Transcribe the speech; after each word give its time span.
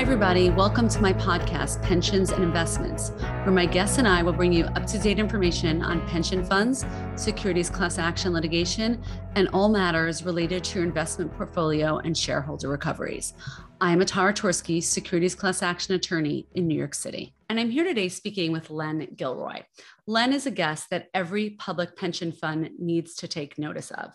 Hi, 0.00 0.04
everybody. 0.04 0.48
Welcome 0.48 0.88
to 0.88 1.02
my 1.02 1.12
podcast, 1.12 1.82
Pensions 1.82 2.30
and 2.30 2.42
Investments, 2.42 3.10
where 3.20 3.50
my 3.50 3.66
guests 3.66 3.98
and 3.98 4.08
I 4.08 4.22
will 4.22 4.32
bring 4.32 4.50
you 4.50 4.64
up 4.64 4.86
to 4.86 4.98
date 4.98 5.18
information 5.18 5.82
on 5.82 6.00
pension 6.08 6.42
funds, 6.42 6.86
securities 7.16 7.68
class 7.68 7.98
action 7.98 8.32
litigation, 8.32 9.02
and 9.34 9.48
all 9.48 9.68
matters 9.68 10.22
related 10.22 10.64
to 10.64 10.78
your 10.78 10.88
investment 10.88 11.30
portfolio 11.34 11.98
and 11.98 12.16
shareholder 12.16 12.70
recoveries. 12.70 13.34
I 13.82 13.92
am 13.92 14.00
Atara 14.00 14.32
Twersky, 14.32 14.82
securities 14.82 15.34
class 15.34 15.62
action 15.62 15.94
attorney 15.94 16.46
in 16.54 16.66
New 16.66 16.78
York 16.78 16.94
City. 16.94 17.34
And 17.50 17.60
I'm 17.60 17.68
here 17.68 17.84
today 17.84 18.08
speaking 18.08 18.52
with 18.52 18.70
Len 18.70 19.06
Gilroy. 19.16 19.64
Len 20.06 20.32
is 20.32 20.46
a 20.46 20.50
guest 20.50 20.88
that 20.88 21.08
every 21.12 21.50
public 21.50 21.94
pension 21.94 22.32
fund 22.32 22.70
needs 22.78 23.16
to 23.16 23.28
take 23.28 23.58
notice 23.58 23.90
of. 23.90 24.14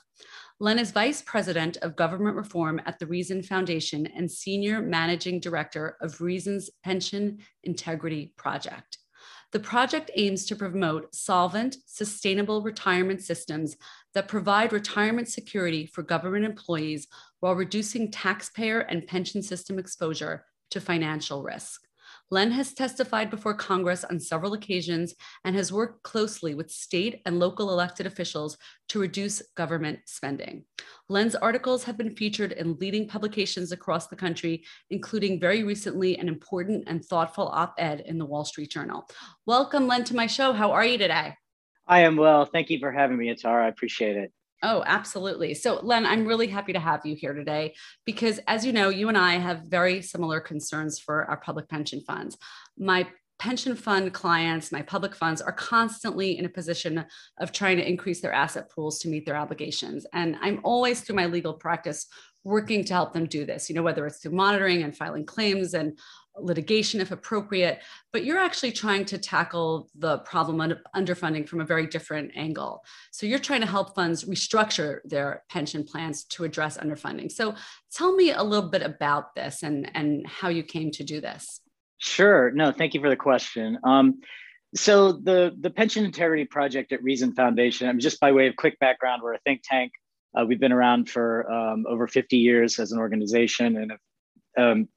Len 0.61 0.79
is 0.79 0.91
Vice 0.91 1.21
President 1.21 1.75
of 1.81 1.97
Government 1.97 2.37
Reform 2.37 2.79
at 2.85 2.97
the 2.97 3.05
Reason 3.05 3.43
Foundation 3.43 4.07
and 4.07 4.31
Senior 4.31 4.81
Managing 4.81 5.41
Director 5.41 5.97
of 5.99 6.21
Reason's 6.21 6.69
Pension 6.81 7.39
Integrity 7.65 8.33
Project. 8.37 8.99
The 9.51 9.59
project 9.59 10.11
aims 10.15 10.45
to 10.45 10.55
promote 10.55 11.13
solvent, 11.13 11.75
sustainable 11.85 12.61
retirement 12.61 13.21
systems 13.21 13.75
that 14.13 14.29
provide 14.29 14.71
retirement 14.71 15.27
security 15.27 15.87
for 15.87 16.03
government 16.03 16.45
employees 16.45 17.07
while 17.41 17.53
reducing 17.53 18.09
taxpayer 18.09 18.79
and 18.79 19.05
pension 19.05 19.43
system 19.43 19.77
exposure 19.77 20.45
to 20.71 20.79
financial 20.79 21.43
risk. 21.43 21.84
Len 22.31 22.51
has 22.51 22.73
testified 22.73 23.29
before 23.29 23.53
Congress 23.53 24.03
on 24.03 24.19
several 24.19 24.53
occasions 24.53 25.13
and 25.43 25.55
has 25.55 25.71
worked 25.71 26.01
closely 26.01 26.55
with 26.55 26.71
state 26.71 27.21
and 27.25 27.39
local 27.39 27.69
elected 27.69 28.07
officials 28.07 28.57
to 28.89 28.99
reduce 28.99 29.43
government 29.55 29.99
spending. 30.05 30.65
Len's 31.07 31.35
articles 31.35 31.83
have 31.83 31.97
been 31.97 32.15
featured 32.15 32.51
in 32.53 32.77
leading 32.77 33.07
publications 33.07 33.71
across 33.71 34.07
the 34.07 34.15
country, 34.15 34.63
including 34.89 35.39
very 35.39 35.63
recently 35.63 36.17
an 36.17 36.27
important 36.27 36.85
and 36.87 37.05
thoughtful 37.05 37.47
op 37.49 37.75
ed 37.77 38.01
in 38.07 38.17
the 38.17 38.25
Wall 38.25 38.43
Street 38.43 38.71
Journal. 38.71 39.07
Welcome, 39.45 39.87
Len, 39.87 40.03
to 40.05 40.15
my 40.15 40.25
show. 40.25 40.51
How 40.51 40.71
are 40.71 40.85
you 40.85 40.97
today? 40.97 41.35
I 41.87 41.99
am 42.01 42.15
well. 42.15 42.45
Thank 42.45 42.71
you 42.71 42.79
for 42.79 42.91
having 42.91 43.17
me, 43.17 43.27
Atara. 43.33 43.65
I 43.65 43.67
appreciate 43.67 44.17
it. 44.17 44.31
Oh, 44.63 44.83
absolutely. 44.85 45.53
So, 45.53 45.79
Len, 45.83 46.05
I'm 46.05 46.25
really 46.25 46.47
happy 46.47 46.73
to 46.73 46.79
have 46.79 47.05
you 47.05 47.15
here 47.15 47.33
today 47.33 47.75
because, 48.05 48.39
as 48.47 48.65
you 48.65 48.71
know, 48.73 48.89
you 48.89 49.09
and 49.09 49.17
I 49.17 49.33
have 49.33 49.63
very 49.67 50.01
similar 50.01 50.39
concerns 50.39 50.97
for 50.97 51.25
our 51.25 51.37
public 51.37 51.69
pension 51.69 52.01
funds. 52.01 52.37
My 52.77 53.07
pension 53.37 53.75
fund 53.75 54.13
clients, 54.13 54.71
my 54.71 54.81
public 54.81 55.13
funds 55.13 55.41
are 55.41 55.51
constantly 55.51 56.37
in 56.37 56.45
a 56.45 56.49
position 56.49 57.05
of 57.39 57.51
trying 57.51 57.77
to 57.77 57.87
increase 57.87 58.21
their 58.21 58.33
asset 58.33 58.71
pools 58.71 58.99
to 58.99 59.09
meet 59.09 59.25
their 59.25 59.35
obligations. 59.35 60.05
And 60.13 60.37
I'm 60.41 60.61
always 60.63 61.01
through 61.01 61.17
my 61.17 61.25
legal 61.25 61.53
practice 61.53 62.07
working 62.45 62.85
to 62.85 62.93
help 62.93 63.11
them 63.11 63.25
do 63.25 63.45
this, 63.45 63.69
you 63.69 63.75
know, 63.75 63.83
whether 63.83 64.05
it's 64.05 64.19
through 64.19 64.31
monitoring 64.31 64.83
and 64.83 64.95
filing 64.95 65.25
claims 65.25 65.73
and 65.73 65.97
litigation 66.37 67.01
if 67.01 67.11
appropriate, 67.11 67.81
but 68.11 68.25
you're 68.25 68.39
actually 68.39 68.71
trying 68.71 69.05
to 69.05 69.17
tackle 69.17 69.89
the 69.95 70.19
problem 70.19 70.61
of 70.61 70.77
underfunding 70.95 71.47
from 71.47 71.61
a 71.61 71.65
very 71.65 71.87
different 71.87 72.31
angle. 72.35 72.83
So 73.11 73.25
you're 73.25 73.39
trying 73.39 73.61
to 73.61 73.67
help 73.67 73.95
funds 73.95 74.25
restructure 74.25 74.99
their 75.05 75.43
pension 75.49 75.83
plans 75.83 76.23
to 76.25 76.43
address 76.43 76.77
underfunding. 76.77 77.31
So 77.31 77.55
tell 77.91 78.15
me 78.15 78.31
a 78.31 78.43
little 78.43 78.69
bit 78.69 78.81
about 78.81 79.35
this 79.35 79.63
and, 79.63 79.89
and 79.95 80.27
how 80.27 80.49
you 80.49 80.63
came 80.63 80.91
to 80.91 81.03
do 81.03 81.21
this. 81.21 81.61
Sure. 81.97 82.51
No, 82.51 82.71
thank 82.71 82.93
you 82.93 83.01
for 83.01 83.09
the 83.09 83.15
question. 83.15 83.79
Um, 83.83 84.19
so 84.75 85.13
the, 85.13 85.55
the 85.59 85.69
Pension 85.69 86.03
Integrity 86.03 86.45
Project 86.45 86.91
at 86.91 87.01
Reason 87.01 87.33
Foundation, 87.33 87.87
I'm 87.87 87.99
just 87.99 88.19
by 88.19 88.31
way 88.33 88.47
of 88.47 88.55
quick 88.57 88.77
background, 88.79 89.21
we're 89.23 89.35
a 89.35 89.39
think 89.39 89.61
tank. 89.63 89.93
Uh, 90.37 90.45
we've 90.45 90.59
been 90.59 90.73
around 90.73 91.09
for 91.09 91.49
um, 91.49 91.85
over 91.87 92.07
50 92.07 92.35
years 92.35 92.77
as 92.77 92.91
an 92.91 92.99
organization 92.99 93.77
and 93.77 93.91
have 93.91 93.99
um, 94.57 94.87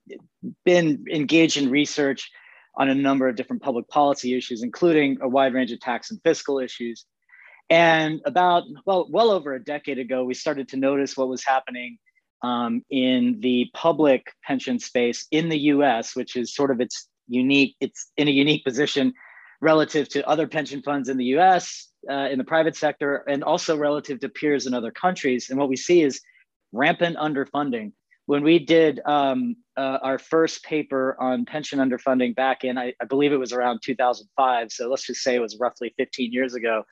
been 0.64 1.04
engaged 1.10 1.56
in 1.56 1.70
research 1.70 2.30
on 2.76 2.88
a 2.88 2.94
number 2.94 3.28
of 3.28 3.36
different 3.36 3.62
public 3.62 3.88
policy 3.88 4.36
issues, 4.36 4.62
including 4.62 5.18
a 5.20 5.28
wide 5.28 5.52
range 5.52 5.72
of 5.72 5.80
tax 5.80 6.10
and 6.10 6.20
fiscal 6.22 6.60
issues. 6.60 7.04
And 7.70 8.20
about, 8.24 8.64
well, 8.86 9.08
well 9.10 9.30
over 9.30 9.54
a 9.54 9.62
decade 9.62 9.98
ago, 9.98 10.24
we 10.24 10.34
started 10.34 10.68
to 10.68 10.76
notice 10.76 11.16
what 11.16 11.28
was 11.28 11.44
happening 11.44 11.98
um, 12.42 12.82
in 12.88 13.40
the 13.40 13.68
public 13.74 14.32
pension 14.44 14.78
space 14.78 15.26
in 15.30 15.48
the 15.48 15.58
US, 15.72 16.14
which 16.14 16.36
is 16.36 16.54
sort 16.54 16.70
of 16.70 16.80
its 16.80 17.08
unique, 17.26 17.76
it's 17.80 18.10
in 18.16 18.28
a 18.28 18.30
unique 18.30 18.64
position 18.64 19.12
relative 19.60 20.08
to 20.10 20.26
other 20.26 20.46
pension 20.46 20.80
funds 20.82 21.08
in 21.08 21.16
the 21.18 21.36
US, 21.36 21.88
uh, 22.08 22.28
in 22.30 22.38
the 22.38 22.44
private 22.44 22.76
sector, 22.76 23.24
and 23.28 23.42
also 23.42 23.76
relative 23.76 24.20
to 24.20 24.28
peers 24.28 24.66
in 24.66 24.72
other 24.72 24.92
countries. 24.92 25.50
And 25.50 25.58
what 25.58 25.68
we 25.68 25.76
see 25.76 26.00
is 26.02 26.20
rampant 26.72 27.16
underfunding 27.16 27.92
when 28.28 28.42
we 28.42 28.58
did 28.58 29.00
um, 29.06 29.56
uh, 29.74 30.00
our 30.02 30.18
first 30.18 30.62
paper 30.62 31.16
on 31.18 31.46
pension 31.46 31.78
underfunding 31.78 32.36
back 32.36 32.62
in, 32.62 32.76
I, 32.76 32.92
I, 33.00 33.06
believe 33.06 33.32
it 33.32 33.38
was 33.38 33.54
around 33.54 33.80
2005. 33.82 34.70
So 34.70 34.90
let's 34.90 35.06
just 35.06 35.22
say 35.22 35.34
it 35.34 35.40
was 35.40 35.56
roughly 35.58 35.94
15 35.96 36.30
years 36.30 36.52
ago. 36.52 36.84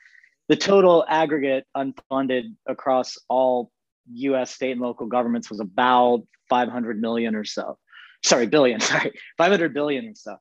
The 0.48 0.56
total 0.56 1.04
aggregate 1.06 1.66
unfunded 1.76 2.54
across 2.66 3.19
all 3.28 3.70
US 4.14 4.50
state 4.50 4.70
and 4.70 4.80
local 4.80 5.08
governments 5.08 5.50
was 5.50 5.60
about 5.60 6.22
500 6.48 6.98
million 6.98 7.34
or 7.34 7.44
so. 7.44 7.76
Sorry, 8.24 8.47
billion, 8.47 8.80
sorry, 8.92 9.12
500 9.36 9.74
billion 9.74 10.06
or 10.06 10.14
so. 10.14 10.36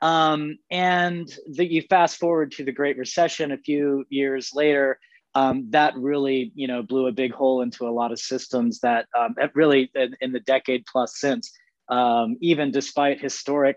Um, 0.00 0.58
and 0.68 1.32
the, 1.46 1.64
you 1.64 1.82
fast 1.82 2.18
forward 2.18 2.50
to 2.52 2.64
the 2.64 2.72
Great 2.72 2.98
Recession 2.98 3.52
a 3.52 3.56
few 3.56 4.04
years 4.08 4.50
later, 4.52 4.98
um, 5.34 5.66
that 5.70 5.94
really 5.96 6.52
you 6.54 6.66
know 6.66 6.82
blew 6.82 7.06
a 7.06 7.12
big 7.12 7.32
hole 7.32 7.62
into 7.62 7.86
a 7.86 7.90
lot 7.90 8.12
of 8.12 8.18
systems 8.18 8.80
that 8.80 9.06
um, 9.18 9.34
really 9.54 9.90
in, 9.94 10.14
in, 10.20 10.32
the 10.32 10.40
decade 10.40 10.84
plus 10.90 11.18
since 11.18 11.52
um, 11.88 12.36
even 12.40 12.70
despite 12.70 13.20
historic 13.20 13.76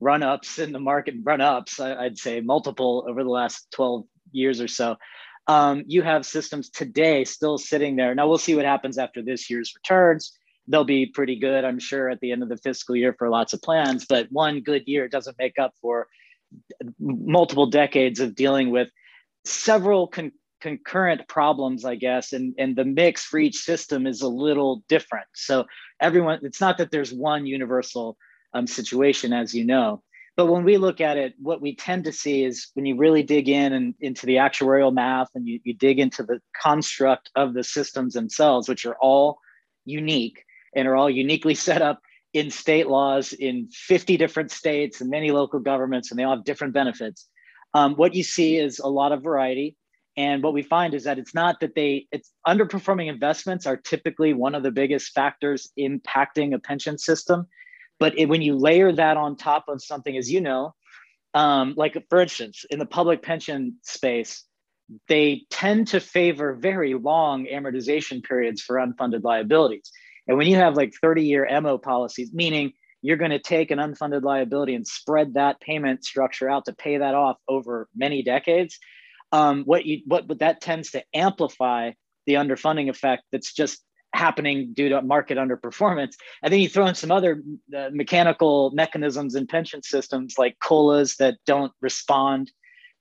run-ups 0.00 0.58
in 0.58 0.72
the 0.72 0.80
market 0.80 1.14
run-ups 1.22 1.78
i'd 1.78 2.18
say 2.18 2.40
multiple 2.40 3.06
over 3.08 3.22
the 3.22 3.30
last 3.30 3.68
12 3.72 4.04
years 4.32 4.60
or 4.60 4.68
so 4.68 4.96
um, 5.48 5.82
you 5.86 6.02
have 6.02 6.24
systems 6.24 6.70
today 6.70 7.24
still 7.24 7.58
sitting 7.58 7.96
there. 7.96 8.14
Now 8.14 8.28
we'll 8.28 8.38
see 8.38 8.54
what 8.54 8.64
happens 8.64 8.96
after 8.96 9.22
this 9.22 9.50
year's 9.50 9.72
returns. 9.74 10.38
They'll 10.68 10.84
be 10.84 11.06
pretty 11.06 11.40
good 11.40 11.64
i'm 11.64 11.80
sure 11.80 12.08
at 12.08 12.20
the 12.20 12.30
end 12.30 12.44
of 12.44 12.48
the 12.48 12.56
fiscal 12.56 12.94
year 12.94 13.16
for 13.18 13.28
lots 13.28 13.52
of 13.52 13.60
plans 13.62 14.06
but 14.08 14.28
one 14.30 14.60
good 14.60 14.84
year 14.86 15.08
doesn't 15.08 15.36
make 15.36 15.58
up 15.58 15.74
for 15.80 16.06
multiple 17.00 17.66
decades 17.66 18.20
of 18.20 18.34
dealing 18.34 18.70
with 18.70 18.88
several 19.44 20.06
con- 20.06 20.32
concurrent 20.62 21.26
problems, 21.26 21.84
I 21.84 21.96
guess, 21.96 22.32
and, 22.32 22.54
and 22.56 22.76
the 22.76 22.84
mix 22.84 23.24
for 23.24 23.38
each 23.38 23.56
system 23.56 24.06
is 24.06 24.22
a 24.22 24.28
little 24.28 24.84
different. 24.88 25.26
So 25.34 25.66
everyone, 26.00 26.38
it's 26.42 26.60
not 26.60 26.78
that 26.78 26.92
there's 26.92 27.12
one 27.12 27.46
universal 27.46 28.16
um, 28.54 28.68
situation, 28.68 29.32
as 29.32 29.52
you 29.52 29.64
know. 29.64 30.02
But 30.36 30.46
when 30.46 30.64
we 30.64 30.78
look 30.78 31.00
at 31.00 31.18
it, 31.18 31.34
what 31.38 31.60
we 31.60 31.74
tend 31.74 32.04
to 32.04 32.12
see 32.12 32.44
is 32.44 32.68
when 32.74 32.86
you 32.86 32.96
really 32.96 33.24
dig 33.24 33.48
in 33.48 33.72
and 33.72 33.94
into 34.00 34.24
the 34.24 34.36
actuarial 34.36 34.94
math 34.94 35.28
and 35.34 35.46
you, 35.46 35.58
you 35.64 35.74
dig 35.74 35.98
into 35.98 36.22
the 36.22 36.40
construct 36.62 37.28
of 37.34 37.54
the 37.54 37.64
systems 37.64 38.14
themselves, 38.14 38.68
which 38.68 38.86
are 38.86 38.96
all 39.00 39.38
unique 39.84 40.44
and 40.74 40.86
are 40.86 40.96
all 40.96 41.10
uniquely 41.10 41.54
set 41.68 41.82
up 41.82 42.00
in 42.32 42.50
state 42.50 42.86
laws 42.86 43.32
in 43.34 43.68
50 43.72 44.16
different 44.16 44.52
states 44.52 45.00
and 45.00 45.10
many 45.10 45.32
local 45.32 45.58
governments, 45.58 46.10
and 46.10 46.18
they 46.18 46.24
all 46.24 46.36
have 46.36 46.44
different 46.44 46.72
benefits. 46.72 47.28
Um, 47.74 47.94
what 47.96 48.14
you 48.14 48.22
see 48.22 48.56
is 48.56 48.78
a 48.78 48.88
lot 48.88 49.12
of 49.12 49.22
variety. 49.22 49.76
And 50.16 50.42
what 50.42 50.52
we 50.52 50.62
find 50.62 50.94
is 50.94 51.04
that 51.04 51.18
it's 51.18 51.34
not 51.34 51.60
that 51.60 51.74
they, 51.74 52.06
it's 52.12 52.32
underperforming 52.46 53.08
investments 53.08 53.66
are 53.66 53.76
typically 53.76 54.34
one 54.34 54.54
of 54.54 54.62
the 54.62 54.70
biggest 54.70 55.12
factors 55.12 55.70
impacting 55.78 56.54
a 56.54 56.58
pension 56.58 56.98
system. 56.98 57.46
But 57.98 58.18
it, 58.18 58.26
when 58.26 58.42
you 58.42 58.56
layer 58.56 58.92
that 58.92 59.16
on 59.16 59.36
top 59.36 59.64
of 59.68 59.82
something, 59.82 60.16
as 60.16 60.30
you 60.30 60.40
know, 60.40 60.74
um, 61.34 61.74
like 61.76 61.96
for 62.10 62.20
instance, 62.20 62.64
in 62.68 62.78
the 62.78 62.86
public 62.86 63.22
pension 63.22 63.76
space, 63.82 64.44
they 65.08 65.42
tend 65.50 65.88
to 65.88 66.00
favor 66.00 66.54
very 66.54 66.94
long 66.94 67.46
amortization 67.46 68.22
periods 68.22 68.60
for 68.60 68.76
unfunded 68.76 69.22
liabilities. 69.22 69.90
And 70.28 70.36
when 70.36 70.46
you 70.46 70.56
have 70.56 70.76
like 70.76 70.92
30 71.00 71.24
year 71.24 71.48
MO 71.60 71.78
policies, 71.78 72.32
meaning 72.32 72.72
you're 73.00 73.16
going 73.16 73.30
to 73.30 73.38
take 73.38 73.70
an 73.70 73.78
unfunded 73.78 74.22
liability 74.22 74.74
and 74.74 74.86
spread 74.86 75.34
that 75.34 75.60
payment 75.60 76.04
structure 76.04 76.48
out 76.48 76.66
to 76.66 76.72
pay 76.72 76.98
that 76.98 77.14
off 77.14 77.36
over 77.48 77.88
many 77.94 78.22
decades, 78.22 78.78
um, 79.32 79.64
what 79.64 79.84
you 79.86 80.02
what, 80.06 80.28
what 80.28 80.38
that 80.40 80.60
tends 80.60 80.90
to 80.92 81.02
amplify 81.14 81.92
the 82.26 82.34
underfunding 82.34 82.88
effect 82.88 83.24
that's 83.32 83.52
just 83.52 83.82
happening 84.14 84.72
due 84.74 84.90
to 84.90 85.00
market 85.02 85.38
underperformance. 85.38 86.14
And 86.42 86.52
then 86.52 86.60
you 86.60 86.68
throw 86.68 86.86
in 86.86 86.94
some 86.94 87.10
other 87.10 87.42
uh, 87.76 87.88
mechanical 87.92 88.70
mechanisms 88.74 89.34
in 89.34 89.46
pension 89.46 89.82
systems 89.82 90.34
like 90.36 90.58
colas 90.62 91.16
that 91.16 91.38
don't 91.46 91.72
respond 91.80 92.52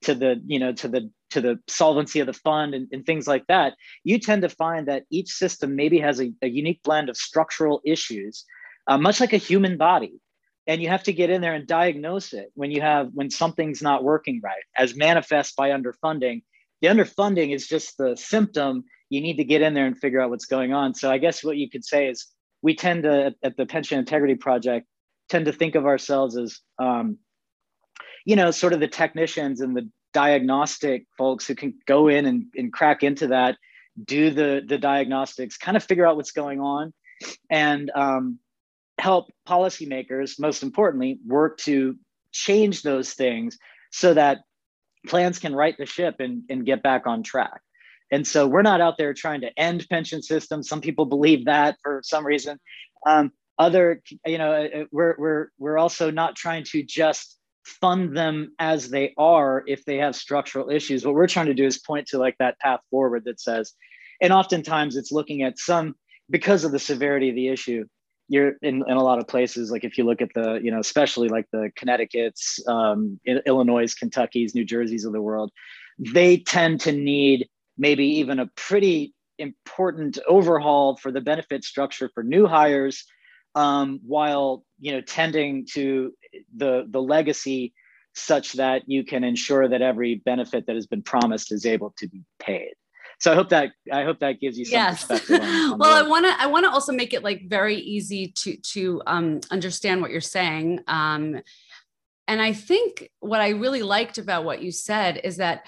to 0.03 0.15
the 0.15 0.41
you 0.45 0.57
know 0.57 0.73
to 0.73 0.87
the 0.87 1.11
to 1.31 1.41
the 1.41 1.59
solvency 1.67 2.19
of 2.19 2.27
the 2.27 2.33
fund 2.33 2.73
and, 2.73 2.87
and 2.91 3.05
things 3.05 3.27
like 3.27 3.45
that. 3.47 3.73
You 4.03 4.19
tend 4.19 4.41
to 4.41 4.49
find 4.49 4.87
that 4.87 5.03
each 5.09 5.31
system 5.31 5.75
maybe 5.75 5.99
has 5.99 6.19
a, 6.21 6.31
a 6.41 6.47
unique 6.47 6.81
blend 6.83 7.09
of 7.09 7.17
structural 7.17 7.81
issues, 7.85 8.45
uh, 8.87 8.97
much 8.97 9.19
like 9.19 9.33
a 9.33 9.37
human 9.37 9.77
body 9.77 10.20
and 10.67 10.81
you 10.81 10.89
have 10.89 11.03
to 11.03 11.13
get 11.13 11.29
in 11.29 11.41
there 11.41 11.53
and 11.53 11.67
diagnose 11.67 12.33
it 12.33 12.51
when 12.53 12.71
you 12.71 12.81
have 12.81 13.09
when 13.13 13.29
something's 13.29 13.81
not 13.81 14.03
working 14.03 14.41
right 14.43 14.63
as 14.77 14.95
manifest 14.95 15.55
by 15.55 15.69
underfunding. 15.69 16.43
The 16.81 16.87
underfunding 16.87 17.53
is 17.53 17.67
just 17.67 17.97
the 17.97 18.15
symptom. 18.15 18.83
You 19.09 19.21
need 19.21 19.37
to 19.37 19.43
get 19.43 19.61
in 19.61 19.73
there 19.73 19.85
and 19.85 19.97
figure 19.97 20.21
out 20.21 20.29
what's 20.29 20.45
going 20.45 20.73
on. 20.73 20.93
So 20.93 21.11
i 21.11 21.17
guess 21.17 21.43
what 21.43 21.57
you 21.57 21.69
could 21.69 21.83
say 21.83 22.07
is 22.07 22.27
we 22.61 22.75
tend 22.75 23.03
to 23.03 23.35
at 23.43 23.57
the 23.57 23.65
pension 23.65 23.99
integrity 23.99 24.35
project 24.35 24.87
tend 25.29 25.45
to 25.45 25.53
think 25.53 25.75
of 25.75 25.85
ourselves 25.85 26.37
as, 26.37 26.59
um, 26.77 27.17
you 28.25 28.35
know, 28.35 28.51
sort 28.51 28.73
of 28.73 28.79
the 28.79 28.87
technicians 28.87 29.61
and 29.61 29.75
the 29.75 29.89
diagnostic 30.13 31.05
folks 31.17 31.47
who 31.47 31.55
can 31.55 31.73
go 31.87 32.09
in 32.09 32.25
and, 32.25 32.45
and 32.55 32.73
crack 32.73 33.01
into 33.01 33.27
that, 33.27 33.57
do 34.03 34.29
the 34.29 34.61
the 34.67 34.77
diagnostics, 34.77 35.57
kind 35.57 35.77
of 35.77 35.83
figure 35.83 36.05
out 36.05 36.17
what's 36.17 36.31
going 36.31 36.59
on, 36.59 36.93
and 37.49 37.89
um, 37.95 38.39
help 38.97 39.29
policymakers, 39.47 40.39
most 40.39 40.63
importantly, 40.63 41.19
work 41.25 41.57
to 41.59 41.95
change 42.31 42.81
those 42.81 43.13
things 43.13 43.57
so 43.91 44.13
that 44.13 44.39
plans 45.07 45.39
can 45.39 45.55
right 45.55 45.75
the 45.77 45.85
ship 45.85 46.15
and, 46.19 46.43
and 46.49 46.65
get 46.65 46.83
back 46.83 47.07
on 47.07 47.23
track. 47.23 47.61
And 48.11 48.27
so 48.27 48.47
we're 48.47 48.61
not 48.61 48.81
out 48.81 48.97
there 48.97 49.13
trying 49.13 49.41
to 49.41 49.59
end 49.59 49.87
pension 49.89 50.21
systems. 50.21 50.67
Some 50.67 50.81
people 50.81 51.05
believe 51.05 51.45
that 51.45 51.77
for 51.81 52.01
some 52.03 52.25
reason. 52.25 52.59
Um, 53.07 53.31
other, 53.57 54.01
you 54.25 54.37
know, 54.37 54.51
uh, 54.51 54.81
uh, 54.81 54.85
we're, 54.91 55.15
we're, 55.17 55.47
we're 55.57 55.77
also 55.77 56.11
not 56.11 56.35
trying 56.35 56.63
to 56.65 56.83
just 56.83 57.37
fund 57.63 58.17
them 58.17 58.53
as 58.59 58.89
they 58.89 59.13
are 59.17 59.63
if 59.67 59.85
they 59.85 59.97
have 59.97 60.15
structural 60.15 60.69
issues. 60.69 61.05
What 61.05 61.15
we're 61.15 61.27
trying 61.27 61.45
to 61.45 61.53
do 61.53 61.65
is 61.65 61.79
point 61.79 62.07
to 62.07 62.17
like 62.17 62.35
that 62.39 62.59
path 62.59 62.79
forward 62.89 63.23
that 63.25 63.39
says, 63.39 63.73
and 64.19 64.33
oftentimes 64.33 64.95
it's 64.95 65.11
looking 65.11 65.43
at 65.43 65.57
some, 65.57 65.95
because 66.29 66.63
of 66.63 66.71
the 66.71 66.79
severity 66.79 67.29
of 67.29 67.35
the 67.35 67.49
issue, 67.49 67.85
you're 68.31 68.53
in, 68.61 68.81
in 68.87 68.95
a 68.95 69.03
lot 69.03 69.19
of 69.19 69.27
places 69.27 69.71
like 69.71 69.83
if 69.83 69.97
you 69.97 70.05
look 70.05 70.21
at 70.21 70.33
the 70.33 70.59
you 70.63 70.71
know 70.71 70.79
especially 70.79 71.27
like 71.27 71.45
the 71.51 71.69
connecticut's 71.75 72.65
um, 72.67 73.19
illinois 73.45 73.93
kentucky's 73.93 74.55
new 74.55 74.63
jersey's 74.63 75.03
of 75.03 75.11
the 75.11 75.21
world 75.21 75.51
they 75.99 76.37
tend 76.37 76.79
to 76.79 76.93
need 76.93 77.49
maybe 77.77 78.05
even 78.05 78.39
a 78.39 78.47
pretty 78.55 79.13
important 79.37 80.17
overhaul 80.27 80.95
for 80.95 81.11
the 81.11 81.19
benefit 81.19 81.63
structure 81.63 82.09
for 82.13 82.23
new 82.23 82.47
hires 82.47 83.05
um, 83.55 83.99
while 84.05 84.63
you 84.79 84.93
know 84.93 85.01
tending 85.01 85.67
to 85.73 86.13
the 86.55 86.85
the 86.89 87.01
legacy 87.01 87.73
such 88.13 88.53
that 88.53 88.83
you 88.87 89.03
can 89.03 89.23
ensure 89.25 89.67
that 89.67 89.81
every 89.81 90.15
benefit 90.15 90.65
that 90.67 90.75
has 90.75 90.87
been 90.87 91.01
promised 91.01 91.51
is 91.51 91.65
able 91.65 91.93
to 91.97 92.07
be 92.07 92.23
paid 92.39 92.73
so 93.21 93.31
I 93.31 93.35
hope 93.35 93.49
that 93.49 93.73
I 93.93 94.03
hope 94.03 94.19
that 94.19 94.39
gives 94.41 94.57
you 94.57 94.65
some 94.65 94.79
yes. 94.79 95.05
perspective. 95.05 95.41
On, 95.41 95.73
on 95.73 95.77
well, 95.77 96.05
I 96.05 96.07
want 96.07 96.25
to 96.25 96.41
I 96.41 96.47
want 96.47 96.65
to 96.65 96.71
also 96.71 96.91
make 96.91 97.13
it 97.13 97.23
like 97.23 97.47
very 97.47 97.75
easy 97.75 98.29
to 98.29 98.57
to 98.57 99.01
um, 99.05 99.41
understand 99.51 100.01
what 100.01 100.09
you're 100.09 100.21
saying. 100.21 100.79
Um, 100.87 101.39
and 102.27 102.41
I 102.41 102.53
think 102.53 103.11
what 103.19 103.39
I 103.39 103.49
really 103.49 103.83
liked 103.83 104.17
about 104.17 104.43
what 104.43 104.63
you 104.63 104.71
said 104.71 105.21
is 105.23 105.37
that 105.37 105.67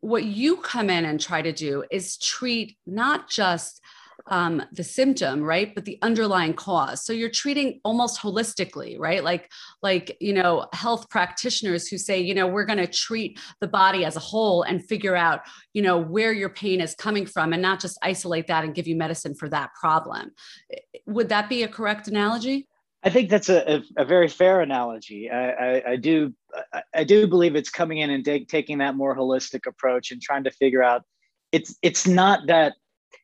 what 0.00 0.24
you 0.24 0.58
come 0.58 0.90
in 0.90 1.06
and 1.06 1.18
try 1.18 1.40
to 1.40 1.52
do 1.52 1.84
is 1.90 2.18
treat 2.18 2.76
not 2.86 3.30
just 3.30 3.80
um, 4.26 4.62
the 4.72 4.84
symptom, 4.84 5.42
right? 5.42 5.74
But 5.74 5.84
the 5.84 5.98
underlying 6.02 6.54
cause. 6.54 7.04
So 7.04 7.12
you're 7.12 7.30
treating 7.30 7.80
almost 7.84 8.20
holistically, 8.20 8.98
right? 8.98 9.22
Like, 9.22 9.50
like 9.82 10.16
you 10.20 10.32
know, 10.32 10.66
health 10.72 11.08
practitioners 11.10 11.88
who 11.88 11.98
say, 11.98 12.20
you 12.20 12.34
know, 12.34 12.46
we're 12.46 12.64
going 12.64 12.78
to 12.78 12.86
treat 12.86 13.38
the 13.60 13.68
body 13.68 14.04
as 14.04 14.16
a 14.16 14.20
whole 14.20 14.62
and 14.62 14.84
figure 14.84 15.16
out, 15.16 15.40
you 15.74 15.82
know, 15.82 15.98
where 15.98 16.32
your 16.32 16.48
pain 16.48 16.80
is 16.80 16.94
coming 16.94 17.26
from, 17.26 17.52
and 17.52 17.62
not 17.62 17.80
just 17.80 17.98
isolate 18.02 18.46
that 18.46 18.64
and 18.64 18.74
give 18.74 18.86
you 18.86 18.96
medicine 18.96 19.34
for 19.34 19.48
that 19.48 19.70
problem. 19.74 20.32
Would 21.06 21.28
that 21.28 21.48
be 21.48 21.62
a 21.62 21.68
correct 21.68 22.08
analogy? 22.08 22.68
I 23.02 23.10
think 23.10 23.30
that's 23.30 23.48
a, 23.48 23.76
a, 23.76 23.82
a 23.98 24.04
very 24.04 24.28
fair 24.28 24.60
analogy. 24.60 25.30
I, 25.30 25.50
I, 25.50 25.90
I 25.92 25.96
do 25.96 26.34
I, 26.72 26.82
I, 26.94 27.04
do 27.04 27.26
believe 27.26 27.56
it's 27.56 27.70
coming 27.70 27.98
in 27.98 28.10
and 28.10 28.24
take, 28.24 28.48
taking 28.48 28.78
that 28.78 28.94
more 28.94 29.16
holistic 29.16 29.66
approach 29.66 30.10
and 30.10 30.20
trying 30.20 30.44
to 30.44 30.50
figure 30.50 30.82
out 30.82 31.04
it's 31.52 31.76
it's 31.82 32.06
not 32.06 32.46
that 32.48 32.74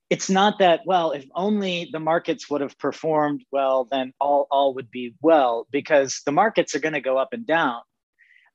it's 0.09 0.31
not 0.31 0.59
that 0.59 0.81
well 0.87 1.13
if 1.13 1.25
only 1.35 1.89
the 1.93 2.01
markets 2.01 2.49
would 2.49 2.61
have 2.61 2.79
performed 2.79 3.43
well 3.51 3.89
then 3.91 4.13
all, 4.21 4.47
all 4.51 4.75
would 4.75 4.91
be 4.91 5.15
well 5.21 5.67
because 5.71 6.23
the 6.27 6.33
markets 6.33 6.75
are 6.75 6.81
going 6.81 6.95
to 6.95 7.01
go 7.01 7.19
up 7.19 7.33
and 7.33 7.47
down. 7.47 7.81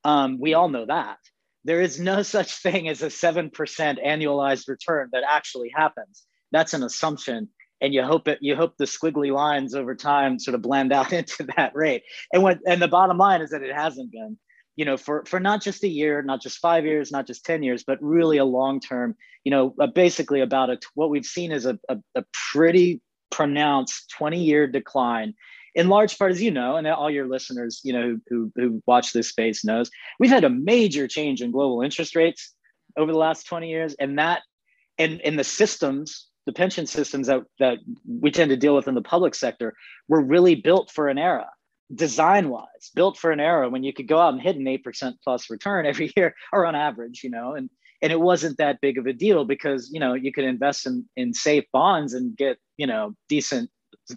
Um, 0.04 0.38
we 0.40 0.54
all 0.54 0.68
know 0.68 0.86
that. 0.86 1.18
There 1.64 1.80
is 1.80 2.00
no 2.00 2.22
such 2.36 2.62
thing 2.62 2.88
as 2.88 3.02
a 3.02 3.06
7% 3.06 3.52
annualized 4.04 4.68
return 4.68 5.10
that 5.12 5.24
actually 5.28 5.70
happens. 5.74 6.24
That's 6.50 6.74
an 6.74 6.82
assumption 6.82 7.48
and 7.82 7.92
you 7.92 8.02
hope 8.02 8.28
it 8.28 8.38
you 8.40 8.54
hope 8.56 8.76
the 8.78 8.84
squiggly 8.84 9.34
lines 9.34 9.74
over 9.74 9.94
time 9.94 10.38
sort 10.38 10.54
of 10.54 10.62
blend 10.62 10.92
out 10.92 11.12
into 11.18 11.46
that 11.56 11.72
rate. 11.74 12.04
And 12.32 12.42
what 12.42 12.60
and 12.66 12.80
the 12.80 12.88
bottom 12.88 13.18
line 13.18 13.42
is 13.42 13.50
that 13.50 13.62
it 13.62 13.74
hasn't 13.74 14.10
been 14.10 14.38
you 14.76 14.84
know, 14.84 14.96
for 14.96 15.24
for 15.26 15.38
not 15.38 15.62
just 15.62 15.84
a 15.84 15.88
year, 15.88 16.22
not 16.22 16.40
just 16.40 16.58
five 16.58 16.84
years, 16.84 17.12
not 17.12 17.26
just 17.26 17.44
ten 17.44 17.62
years, 17.62 17.84
but 17.84 18.02
really 18.02 18.38
a 18.38 18.44
long 18.44 18.80
term. 18.80 19.16
You 19.44 19.50
know, 19.50 19.74
uh, 19.78 19.86
basically 19.86 20.40
about 20.40 20.70
a 20.70 20.78
what 20.94 21.10
we've 21.10 21.26
seen 21.26 21.52
is 21.52 21.66
a, 21.66 21.78
a, 21.88 21.98
a 22.14 22.24
pretty 22.50 23.00
pronounced 23.30 24.10
twenty 24.10 24.42
year 24.42 24.66
decline. 24.66 25.34
In 25.74 25.88
large 25.88 26.18
part, 26.18 26.32
as 26.32 26.42
you 26.42 26.50
know, 26.50 26.76
and 26.76 26.86
all 26.86 27.10
your 27.10 27.26
listeners, 27.26 27.80
you 27.82 27.94
know, 27.94 28.18
who, 28.28 28.52
who 28.56 28.82
watch 28.86 29.14
this 29.14 29.30
space 29.30 29.64
knows, 29.64 29.90
we've 30.20 30.30
had 30.30 30.44
a 30.44 30.50
major 30.50 31.08
change 31.08 31.40
in 31.40 31.50
global 31.50 31.80
interest 31.80 32.14
rates 32.14 32.52
over 32.98 33.10
the 33.10 33.16
last 33.18 33.46
20 33.46 33.70
years. 33.70 33.94
And 33.98 34.18
that 34.18 34.42
and 34.98 35.20
in 35.22 35.36
the 35.36 35.44
systems, 35.44 36.26
the 36.44 36.52
pension 36.52 36.86
systems 36.86 37.28
that, 37.28 37.42
that 37.58 37.78
we 38.06 38.30
tend 38.30 38.50
to 38.50 38.56
deal 38.56 38.74
with 38.74 38.88
in 38.88 38.94
the 38.94 39.00
public 39.00 39.34
sector 39.34 39.74
were 40.08 40.20
really 40.20 40.54
built 40.54 40.90
for 40.90 41.08
an 41.08 41.16
era 41.16 41.48
design 41.94 42.48
wise 42.48 42.90
built 42.94 43.18
for 43.18 43.30
an 43.30 43.40
era 43.40 43.68
when 43.68 43.82
you 43.82 43.92
could 43.92 44.08
go 44.08 44.18
out 44.18 44.32
and 44.32 44.42
hit 44.42 44.56
an 44.56 44.64
8% 44.64 45.14
plus 45.22 45.50
return 45.50 45.86
every 45.86 46.10
year 46.16 46.34
or 46.52 46.64
on 46.66 46.74
average 46.74 47.22
you 47.22 47.30
know 47.30 47.54
and 47.54 47.68
and 48.02 48.10
it 48.10 48.20
wasn't 48.20 48.58
that 48.58 48.80
big 48.80 48.98
of 48.98 49.06
a 49.06 49.12
deal 49.12 49.44
because 49.44 49.88
you 49.92 50.00
know 50.00 50.12
you 50.12 50.32
could 50.32 50.44
invest 50.44 50.86
in 50.86 51.08
in 51.16 51.32
safe 51.32 51.64
bonds 51.72 52.12
and 52.12 52.36
get 52.36 52.58
you 52.76 52.86
know 52.86 53.14
decent 53.28 53.70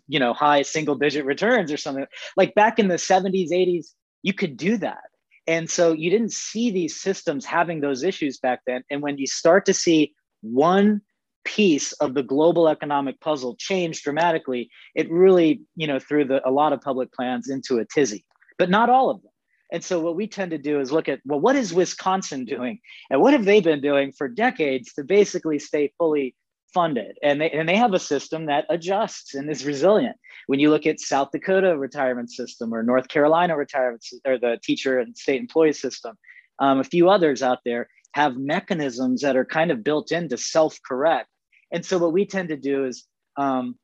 you 0.08 0.20
know 0.20 0.34
high 0.34 0.64
single 0.64 0.96
digit 0.96 1.26
returns 1.26 1.72
or 1.72 1.78
something. 1.78 2.06
Like 2.36 2.56
back 2.56 2.80
in 2.80 2.88
the 2.88 2.96
70s 2.96 3.52
80s 3.52 3.88
you 4.24 4.34
could 4.34 4.58
do 4.58 4.78
that. 4.78 5.04
And 5.48 5.70
so 5.70 5.94
you 5.94 6.10
didn't 6.10 6.34
see 6.34 6.72
these 6.72 7.00
systems 7.00 7.46
having 7.46 7.80
those 7.80 8.02
issues 8.02 8.40
back 8.40 8.62
then. 8.66 8.84
And 8.90 9.04
when 9.04 9.20
you 9.20 9.28
start 9.28 9.68
to 9.68 9.74
see 9.76 10.16
one 10.42 11.02
piece 11.46 11.94
of 11.94 12.14
the 12.14 12.24
global 12.24 12.68
economic 12.68 13.20
puzzle 13.22 13.56
changed 13.58 14.04
dramatically, 14.04 14.70
it 14.96 15.10
really, 15.10 15.62
you 15.76 15.88
know, 15.88 16.00
threw 16.00 16.26
the, 16.26 16.46
a 16.48 16.52
lot 16.52 16.74
of 16.74 16.82
public 16.82 17.14
plans 17.14 17.50
into 17.50 17.78
a 17.78 17.86
tizzy, 17.86 18.26
but 18.58 18.70
not 18.70 18.90
all 18.90 19.10
of 19.10 19.22
them. 19.22 19.32
And 19.72 19.84
so 19.84 20.00
what 20.00 20.16
we 20.16 20.28
tend 20.28 20.52
to 20.52 20.58
do 20.58 20.80
is 20.80 20.92
look 20.92 21.10
at, 21.10 21.20
well, 21.26 21.40
what 21.40 21.56
is 21.56 21.74
Wisconsin 21.74 22.46
doing? 22.46 22.80
And 23.10 23.22
what 23.22 23.34
have 23.34 23.46
they 23.46 23.62
been 23.62 23.82
doing 23.82 24.12
for 24.12 24.28
decades 24.28 24.94
to 24.94 25.04
basically 25.04 25.60
stay 25.60 25.92
fully 25.98 26.36
funded? 26.74 27.18
And 27.24 27.42
they, 27.42 27.50
and 27.50 27.68
they 27.68 27.76
have 27.76 27.94
a 27.94 28.00
system 28.00 28.46
that 28.46 28.66
adjusts 28.70 29.34
and 29.34 29.50
is 29.50 29.66
resilient. 29.66 30.18
When 30.48 30.60
you 30.60 30.70
look 30.70 30.86
at 30.86 31.00
South 31.00 31.30
Dakota 31.32 31.78
retirement 31.78 32.32
system 32.32 32.74
or 32.74 32.84
North 32.84 33.08
Carolina 33.08 33.58
retirement 33.58 34.06
or 34.26 34.38
the 34.38 34.60
teacher 34.64 35.00
and 35.00 35.18
state 35.18 35.42
employee 35.42 35.74
system, 35.74 36.16
um, 36.60 36.80
a 36.80 36.84
few 36.84 37.10
others 37.10 37.42
out 37.42 37.60
there 37.66 37.88
have 38.14 38.38
mechanisms 38.38 39.22
that 39.22 39.36
are 39.36 39.46
kind 39.46 39.72
of 39.72 39.84
built 39.84 40.12
in 40.12 40.30
to 40.30 40.38
self-correct 40.38 41.28
and 41.72 41.86
so 41.86 41.98
what 41.98 42.14
we 42.14 42.26
tend 42.26 42.50
to 42.50 42.58
do 42.58 42.86
is 42.86 43.06
um, 43.38 43.76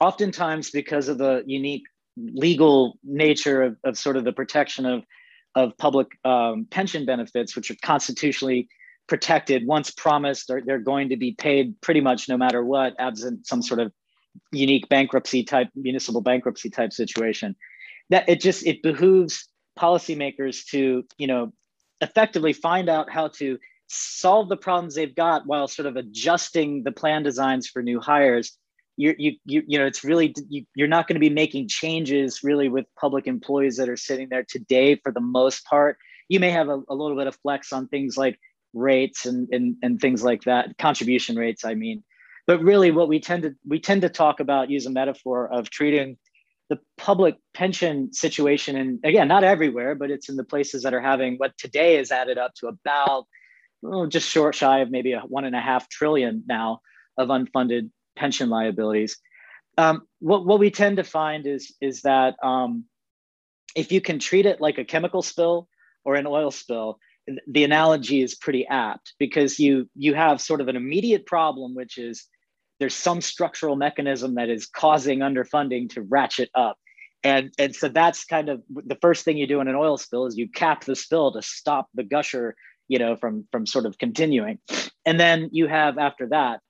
oftentimes 0.00 0.70
because 0.70 1.08
of 1.08 1.18
the 1.18 1.42
unique 1.46 1.84
legal 2.16 2.98
nature 3.04 3.62
of, 3.62 3.76
of 3.84 3.98
sort 3.98 4.16
of 4.16 4.24
the 4.24 4.32
protection 4.32 4.86
of, 4.86 5.04
of 5.54 5.76
public 5.78 6.08
um, 6.24 6.66
pension 6.70 7.04
benefits, 7.04 7.54
which 7.56 7.70
are 7.70 7.76
constitutionally 7.82 8.68
protected 9.06 9.66
once 9.66 9.90
promised, 9.90 10.48
they're, 10.48 10.62
they're 10.64 10.78
going 10.78 11.10
to 11.10 11.16
be 11.16 11.32
paid 11.32 11.80
pretty 11.80 12.00
much 12.00 12.28
no 12.28 12.36
matter 12.36 12.64
what, 12.64 12.94
absent 12.98 13.46
some 13.46 13.62
sort 13.62 13.80
of 13.80 13.92
unique 14.52 14.88
bankruptcy 14.88 15.42
type, 15.44 15.68
municipal 15.74 16.20
bankruptcy 16.20 16.70
type 16.70 16.92
situation. 16.92 17.54
That 18.10 18.28
it 18.28 18.40
just 18.40 18.66
it 18.66 18.82
behooves 18.82 19.48
policymakers 19.78 20.64
to, 20.70 21.04
you 21.18 21.26
know, 21.26 21.52
effectively 22.00 22.52
find 22.52 22.88
out 22.88 23.10
how 23.10 23.28
to 23.28 23.58
solve 23.88 24.48
the 24.48 24.56
problems 24.56 24.94
they've 24.94 25.14
got 25.14 25.46
while 25.46 25.68
sort 25.68 25.86
of 25.86 25.96
adjusting 25.96 26.82
the 26.82 26.92
plan 26.92 27.22
designs 27.22 27.68
for 27.68 27.82
new 27.82 28.00
hires 28.00 28.58
you 28.96 29.14
you 29.18 29.32
you, 29.44 29.62
you 29.66 29.78
know 29.78 29.86
it's 29.86 30.04
really 30.04 30.34
you, 30.48 30.64
you're 30.74 30.88
not 30.88 31.06
going 31.06 31.14
to 31.14 31.20
be 31.20 31.30
making 31.30 31.68
changes 31.68 32.42
really 32.42 32.68
with 32.68 32.86
public 32.98 33.26
employees 33.26 33.76
that 33.76 33.88
are 33.88 33.96
sitting 33.96 34.28
there 34.28 34.44
today 34.48 34.96
for 34.96 35.12
the 35.12 35.20
most 35.20 35.64
part. 35.66 35.98
You 36.28 36.40
may 36.40 36.50
have 36.50 36.68
a, 36.68 36.82
a 36.88 36.94
little 36.94 37.16
bit 37.16 37.26
of 37.26 37.36
flex 37.36 37.72
on 37.72 37.88
things 37.88 38.16
like 38.16 38.38
rates 38.74 39.26
and, 39.26 39.48
and 39.52 39.76
and 39.82 40.00
things 40.00 40.24
like 40.24 40.42
that 40.42 40.76
contribution 40.78 41.36
rates 41.36 41.64
i 41.64 41.74
mean. 41.74 42.02
But 42.46 42.62
really 42.62 42.90
what 42.90 43.08
we 43.08 43.20
tend 43.20 43.42
to 43.42 43.54
we 43.66 43.80
tend 43.80 44.02
to 44.02 44.08
talk 44.08 44.40
about 44.40 44.70
use 44.70 44.86
a 44.86 44.90
metaphor 44.90 45.52
of 45.52 45.70
treating 45.70 46.16
the 46.68 46.78
public 46.96 47.36
pension 47.54 48.12
situation 48.12 48.76
and 48.76 48.98
again 49.04 49.28
not 49.28 49.44
everywhere 49.44 49.94
but 49.94 50.10
it's 50.10 50.28
in 50.28 50.34
the 50.34 50.42
places 50.42 50.82
that 50.82 50.92
are 50.92 51.00
having 51.00 51.36
what 51.36 51.56
today 51.58 51.96
is 51.96 52.10
added 52.10 52.38
up 52.38 52.54
to 52.54 52.66
about 52.66 53.26
oh, 53.92 54.06
just 54.06 54.28
short 54.28 54.54
shy 54.54 54.80
of 54.80 54.90
maybe 54.90 55.12
a 55.12 55.20
one 55.20 55.44
and 55.44 55.56
a 55.56 55.60
half 55.60 55.88
trillion 55.88 56.44
now 56.46 56.80
of 57.16 57.28
unfunded 57.28 57.90
pension 58.16 58.48
liabilities. 58.48 59.18
Um, 59.78 60.06
what, 60.20 60.46
what 60.46 60.58
we 60.58 60.70
tend 60.70 60.96
to 60.96 61.04
find 61.04 61.46
is, 61.46 61.74
is 61.80 62.02
that 62.02 62.36
um, 62.42 62.84
if 63.74 63.92
you 63.92 64.00
can 64.00 64.18
treat 64.18 64.46
it 64.46 64.60
like 64.60 64.78
a 64.78 64.84
chemical 64.84 65.22
spill 65.22 65.68
or 66.04 66.14
an 66.14 66.26
oil 66.26 66.50
spill, 66.50 66.98
the 67.48 67.64
analogy 67.64 68.22
is 68.22 68.34
pretty 68.34 68.66
apt 68.68 69.14
because 69.18 69.58
you 69.58 69.90
you 69.96 70.14
have 70.14 70.40
sort 70.40 70.60
of 70.60 70.68
an 70.68 70.76
immediate 70.76 71.26
problem, 71.26 71.74
which 71.74 71.98
is 71.98 72.26
there's 72.78 72.94
some 72.94 73.20
structural 73.20 73.76
mechanism 73.76 74.34
that 74.34 74.48
is 74.48 74.66
causing 74.66 75.20
underfunding 75.20 75.88
to 75.90 76.02
ratchet 76.02 76.50
up. 76.54 76.76
And, 77.24 77.52
and 77.58 77.74
so 77.74 77.88
that's 77.88 78.24
kind 78.24 78.48
of 78.48 78.62
the 78.68 78.98
first 79.00 79.24
thing 79.24 79.36
you 79.36 79.46
do 79.46 79.60
in 79.60 79.68
an 79.68 79.74
oil 79.74 79.96
spill 79.96 80.26
is 80.26 80.36
you 80.36 80.48
cap 80.48 80.84
the 80.84 80.94
spill 80.94 81.32
to 81.32 81.42
stop 81.42 81.88
the 81.94 82.04
gusher, 82.04 82.54
you 82.88 82.98
know, 82.98 83.16
from 83.16 83.46
from 83.52 83.66
sort 83.66 83.86
of 83.86 83.98
continuing. 83.98 84.58
And 85.04 85.20
then 85.20 85.50
you 85.52 85.66
have 85.68 85.98
after 85.98 86.28
that 86.28 86.60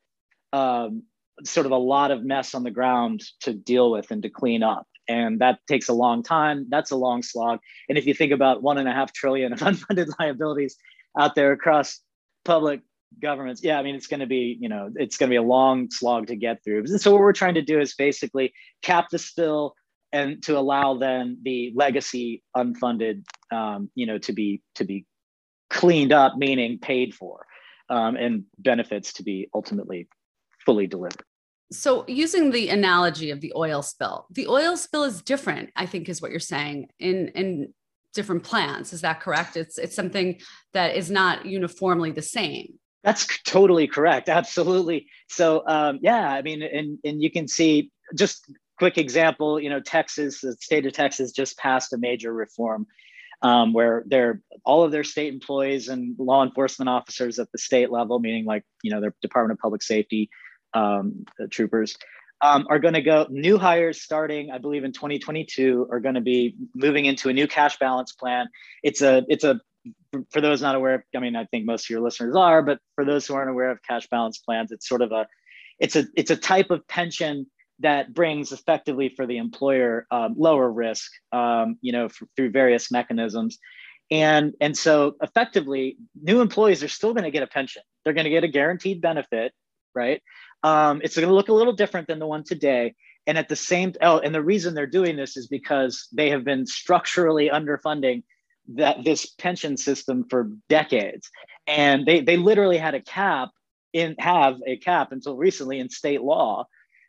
um, 0.52 1.02
sort 1.44 1.66
of 1.66 1.73
a 1.73 1.76
lot 1.76 2.11
of 2.11 2.25
mess 2.25 2.54
on 2.54 2.62
the 2.62 2.70
ground 2.70 3.23
to 3.40 3.52
deal 3.52 3.90
with 3.90 4.11
and 4.11 4.23
to 4.23 4.30
clean 4.30 4.62
up. 4.62 4.87
And 5.08 5.40
that 5.40 5.61
takes 5.68 5.88
a 5.88 5.92
long 5.92 6.23
time. 6.23 6.66
That's 6.68 6.90
a 6.90 6.96
long 6.96 7.23
slog. 7.23 7.61
And 7.88 7.96
if 7.96 8.06
you 8.06 8.14
think 8.14 8.32
about 8.32 8.62
one 8.62 8.78
and 8.78 8.88
a 8.88 8.92
half 8.92 9.12
trillion 9.12 9.52
of 9.52 9.61
unfunded 9.61 10.08
liabilities 10.18 10.76
out 11.18 11.35
there 11.35 11.52
across 11.52 12.00
public 12.44 12.80
governments 13.23 13.62
yeah 13.62 13.78
i 13.78 13.82
mean 13.82 13.94
it's 13.94 14.08
going 14.08 14.20
to 14.20 14.26
be 14.26 14.58
you 14.61 14.68
know 14.68 14.90
it's 14.96 15.16
going 15.16 15.28
to 15.28 15.32
be 15.32 15.37
a 15.37 15.42
long 15.42 15.88
slog 15.90 16.26
to 16.26 16.37
get 16.37 16.62
through. 16.62 16.80
And 16.80 17.00
so 17.00 17.12
what 17.12 17.20
we're 17.20 17.32
trying 17.32 17.54
to 17.54 17.62
do 17.62 17.80
is 17.80 17.94
basically 17.94 18.52
cap 18.82 19.06
the 19.11 19.18
spill 19.18 19.75
and 20.12 20.42
to 20.42 20.58
allow 20.58 20.99
then 20.99 21.38
the 21.42 21.73
legacy 21.75 22.42
unfunded 22.56 23.25
um, 23.52 23.90
you 23.94 24.06
know 24.06 24.18
to 24.18 24.32
be 24.32 24.62
to 24.75 24.85
be 24.85 25.06
cleaned 25.70 26.12
up 26.12 26.37
meaning 26.37 26.78
paid 26.78 27.14
for 27.14 27.46
um, 27.88 28.16
and 28.16 28.44
benefits 28.58 29.12
to 29.14 29.23
be 29.23 29.49
ultimately 29.54 30.08
fully 30.64 30.87
delivered. 30.87 31.23
So 31.73 32.04
using 32.06 32.50
the 32.50 32.68
analogy 32.68 33.30
of 33.30 33.40
the 33.40 33.52
oil 33.56 33.82
spill 33.82 34.26
the 34.30 34.46
oil 34.46 34.76
spill 34.76 35.04
is 35.04 35.20
different 35.20 35.70
i 35.75 35.85
think 35.85 36.08
is 36.08 36.23
what 36.23 36.30
you're 36.30 36.40
saying 36.40 36.88
in 36.99 37.28
in 37.28 37.75
different 38.16 38.42
plants. 38.42 38.92
Is 38.92 39.02
that 39.02 39.20
correct? 39.20 39.56
It's 39.56 39.78
it's 39.78 39.94
something 39.94 40.40
that 40.73 40.96
is 40.96 41.08
not 41.08 41.46
uniformly 41.46 42.11
the 42.11 42.23
same. 42.23 42.78
That's 43.04 43.28
totally 43.44 43.87
correct. 43.87 44.28
Absolutely. 44.28 45.06
So 45.28 45.62
um, 45.68 46.00
yeah 46.02 46.28
i 46.30 46.42
mean 46.42 46.62
and 46.62 46.99
and 47.04 47.23
you 47.23 47.30
can 47.30 47.46
see 47.46 47.92
just 48.16 48.50
quick 48.78 48.99
example 48.99 49.58
you 49.58 49.70
know 49.70 49.80
texas 49.80 50.40
the 50.40 50.52
state 50.61 50.85
of 50.85 50.92
texas 50.92 51.32
just 51.32 51.56
passed 51.56 51.92
a 51.94 51.99
major 51.99 52.32
reform 52.32 52.87
um, 53.43 53.73
where 53.73 54.05
they're 54.07 54.40
all 54.64 54.83
of 54.83 54.93
their 54.93 55.05
state 55.05 55.33
employees 55.33 55.88
and 55.88 56.16
law 56.19 56.45
enforcement 56.45 56.88
officers 56.88 57.38
at 57.38 57.50
the 57.52 57.59
state 57.59 57.90
level 57.90 58.19
meaning 58.19 58.45
like 58.45 58.64
you 58.83 58.90
know 58.90 59.00
their 59.00 59.14
department 59.23 59.59
of 59.59 59.62
public 59.62 59.83
safety 59.83 60.31
um, 60.75 61.25
troopers 61.50 61.97
um, 62.43 62.66
are 62.69 62.78
going 62.78 62.95
to 62.95 63.02
go 63.02 63.26
new 63.31 63.59
hires 63.59 64.00
starting 64.00 64.50
i 64.50 64.59
believe 64.59 64.85
in 64.85 64.93
2022 64.93 65.88
are 65.90 66.00
going 66.00 66.14
to 66.14 66.21
be 66.21 66.57
moving 66.75 67.05
into 67.05 67.28
a 67.28 67.33
new 67.33 67.47
cash 67.47 67.78
balance 67.78 68.12
plan. 68.12 68.49
It's 68.83 69.02
a 69.02 69.25
it's 69.28 69.45
a 69.45 69.61
for 70.31 70.40
those 70.40 70.62
not 70.62 70.75
aware 70.75 71.05
i 71.14 71.21
mean 71.21 71.37
i 71.37 71.45
think 71.45 71.64
most 71.64 71.87
of 71.87 71.90
your 71.90 72.00
listeners 72.00 72.35
are 72.35 72.62
but 72.62 72.78
for 72.95 73.05
those 73.05 73.26
who 73.26 73.35
aren't 73.35 73.50
aware 73.50 73.71
of 73.71 73.78
cash 73.88 74.09
balance 74.09 74.38
plans 74.38 74.73
it's 74.73 74.88
sort 74.88 75.02
of 75.02 75.12
a 75.12 75.26
it's 75.78 75.97
a 75.97 76.07
it's 76.16 76.31
a 76.31 76.37
type 76.37 76.71
of 76.71 76.87
pension 76.88 77.47
that 77.80 78.14
brings 78.14 78.52
effectively 78.52 79.09
for 79.09 79.26
the 79.26 79.37
employer 79.37 80.06
um, 80.11 80.35
lower 80.38 80.71
risk 80.71 81.11
um, 81.33 81.76
you 81.80 81.92
know 81.92 82.09
through 82.37 82.50
various 82.50 82.90
mechanisms. 82.90 83.59
And 84.11 84.54
and 84.61 84.76
so 84.76 85.16
effectively 85.21 85.97
new 86.21 86.40
employees 86.40 86.83
are 86.83 86.88
still 86.88 87.12
going 87.12 87.25
to 87.25 87.30
get 87.30 87.42
a 87.42 87.49
pension. 87.49 87.83
They're 88.04 88.14
going 88.14 88.25
to 88.25 88.30
get 88.30 88.45
a 88.45 88.49
guaranteed 88.49 89.00
benefit 89.00 89.52
right? 89.97 90.23
Um, 90.62 91.00
it's 91.02 91.16
going 91.16 91.26
to 91.26 91.35
look 91.35 91.49
a 91.49 91.54
little 91.54 91.73
different 91.73 92.06
than 92.06 92.21
the 92.21 92.26
one 92.26 92.45
today. 92.45 92.95
And 93.26 93.37
at 93.37 93.49
the 93.49 93.56
same, 93.56 93.95
oh, 94.02 94.21
and 94.21 94.33
the 94.33 94.42
reason 94.42 94.75
they're 94.75 94.87
doing 94.87 95.16
this 95.16 95.37
is 95.37 95.49
because 95.49 96.06
they 96.12 96.30
have 96.30 96.45
been 96.45 96.64
structurally 96.66 97.49
underfunding 97.49 98.23
that 98.75 99.02
this 99.04 99.26
pension 99.26 99.76
system 99.76 100.26
for 100.30 100.50
decades, 100.68 101.28
and 101.66 102.06
they 102.06 102.21
they 102.21 102.37
literally 102.37 102.78
had 102.78 102.95
a 102.95 103.00
cap 103.00 103.50
in 103.92 104.14
have 104.18 104.59
a 104.64 104.76
cap 104.76 105.11
until 105.11 105.37
recently 105.37 105.80
in 105.80 105.88
state 105.88 106.23
law 106.23 106.66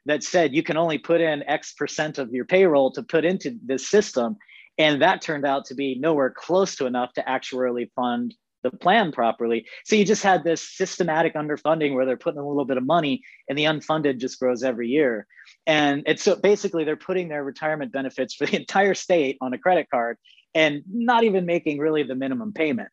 that 0.08 0.24
said 0.24 0.56
you 0.56 0.64
can 0.64 0.78
only 0.78 0.98
put 0.98 1.22
in 1.22 1.44
X 1.44 1.74
percent 1.74 2.18
of 2.18 2.32
your 2.32 2.46
payroll 2.46 2.92
to 2.92 3.04
put 3.04 3.26
into 3.26 3.58
this 3.64 3.88
system. 3.88 4.38
And 4.78 5.02
that 5.02 5.22
turned 5.22 5.46
out 5.46 5.66
to 5.66 5.76
be 5.76 5.96
nowhere 6.00 6.34
close 6.36 6.76
to 6.78 6.86
enough 6.86 7.14
to 7.14 7.28
actually 7.28 7.92
fund 7.96 8.36
the 8.64 8.72
plan 8.72 9.12
properly. 9.12 9.66
So 9.86 9.96
you 9.96 10.06
just 10.06 10.24
had 10.24 10.44
this 10.44 10.76
systematic 10.76 11.36
underfunding 11.36 11.94
where 11.94 12.06
they're 12.06 12.18
putting 12.18 12.40
a 12.40 12.48
little 12.48 12.66
bit 12.66 12.78
of 12.78 12.86
money 12.86 13.24
and 13.48 13.58
the 13.58 13.66
unfunded 13.66 14.20
just 14.20 14.40
grows 14.40 14.64
every 14.64 14.90
year. 14.90 15.28
And 15.66 16.04
it's 16.06 16.24
so 16.24 16.36
basically 16.36 16.84
they're 16.84 16.96
putting 16.96 17.30
their 17.30 17.44
retirement 17.44 17.92
benefits 17.92 18.34
for 18.34 18.46
the 18.46 18.56
entire 18.60 18.94
state 18.94 19.38
on 19.42 19.54
a 19.54 19.58
credit 19.58 19.90
card 19.90 20.18
and 20.54 20.84
not 20.92 21.24
even 21.24 21.46
making 21.46 21.78
really 21.80 22.04
the 22.04 22.16
minimum 22.16 22.54
payment. 22.54 22.90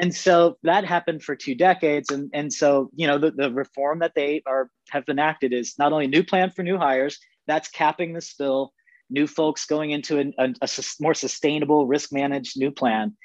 And 0.00 0.14
so 0.14 0.56
that 0.62 0.84
happened 0.84 1.22
for 1.22 1.34
two 1.34 1.54
decades. 1.54 2.10
And, 2.10 2.30
and 2.32 2.52
so, 2.52 2.90
you 2.94 3.06
know, 3.06 3.18
the, 3.18 3.32
the 3.32 3.50
reform 3.50 3.98
that 3.98 4.12
they 4.14 4.42
are 4.46 4.70
have 4.90 5.04
enacted 5.08 5.52
is 5.52 5.74
not 5.78 5.92
only 5.92 6.06
new 6.06 6.22
plan 6.22 6.50
for 6.50 6.62
new 6.62 6.78
hires, 6.78 7.18
that's 7.46 7.68
capping 7.68 8.12
the 8.12 8.20
spill, 8.20 8.72
new 9.10 9.26
folks 9.26 9.66
going 9.66 9.90
into 9.90 10.20
a, 10.20 10.32
a, 10.38 10.54
a 10.60 10.68
more 11.00 11.14
sustainable 11.14 11.86
risk 11.86 12.12
managed 12.12 12.58
new 12.58 12.70
plan 12.70 13.16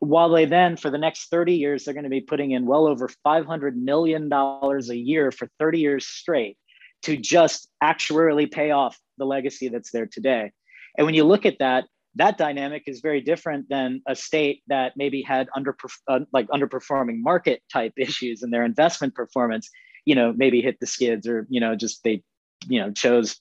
while 0.00 0.28
they 0.28 0.44
then 0.44 0.76
for 0.76 0.90
the 0.90 0.98
next 0.98 1.30
30 1.30 1.54
years 1.54 1.84
they're 1.84 1.94
going 1.94 2.04
to 2.04 2.10
be 2.10 2.20
putting 2.20 2.50
in 2.50 2.66
well 2.66 2.86
over 2.86 3.08
500 3.08 3.76
million 3.76 4.28
dollars 4.28 4.90
a 4.90 4.96
year 4.96 5.30
for 5.30 5.48
30 5.58 5.80
years 5.80 6.06
straight 6.06 6.58
to 7.02 7.16
just 7.16 7.68
actuarially 7.82 8.50
pay 8.50 8.70
off 8.70 8.98
the 9.18 9.24
legacy 9.24 9.68
that's 9.68 9.90
there 9.90 10.06
today 10.06 10.52
and 10.98 11.06
when 11.06 11.14
you 11.14 11.24
look 11.24 11.46
at 11.46 11.58
that 11.58 11.84
that 12.16 12.38
dynamic 12.38 12.84
is 12.86 13.00
very 13.00 13.20
different 13.20 13.68
than 13.68 14.02
a 14.06 14.14
state 14.14 14.62
that 14.68 14.92
maybe 14.96 15.22
had 15.22 15.48
under 15.54 15.76
uh, 16.08 16.20
like 16.32 16.46
underperforming 16.48 17.20
market 17.20 17.62
type 17.72 17.92
issues 17.98 18.42
in 18.42 18.50
their 18.50 18.64
investment 18.64 19.14
performance 19.14 19.70
you 20.04 20.14
know 20.14 20.32
maybe 20.36 20.60
hit 20.60 20.78
the 20.80 20.86
skids 20.86 21.26
or 21.26 21.46
you 21.48 21.60
know 21.60 21.74
just 21.74 22.02
they 22.04 22.22
you 22.66 22.80
know 22.80 22.90
chose 22.92 23.40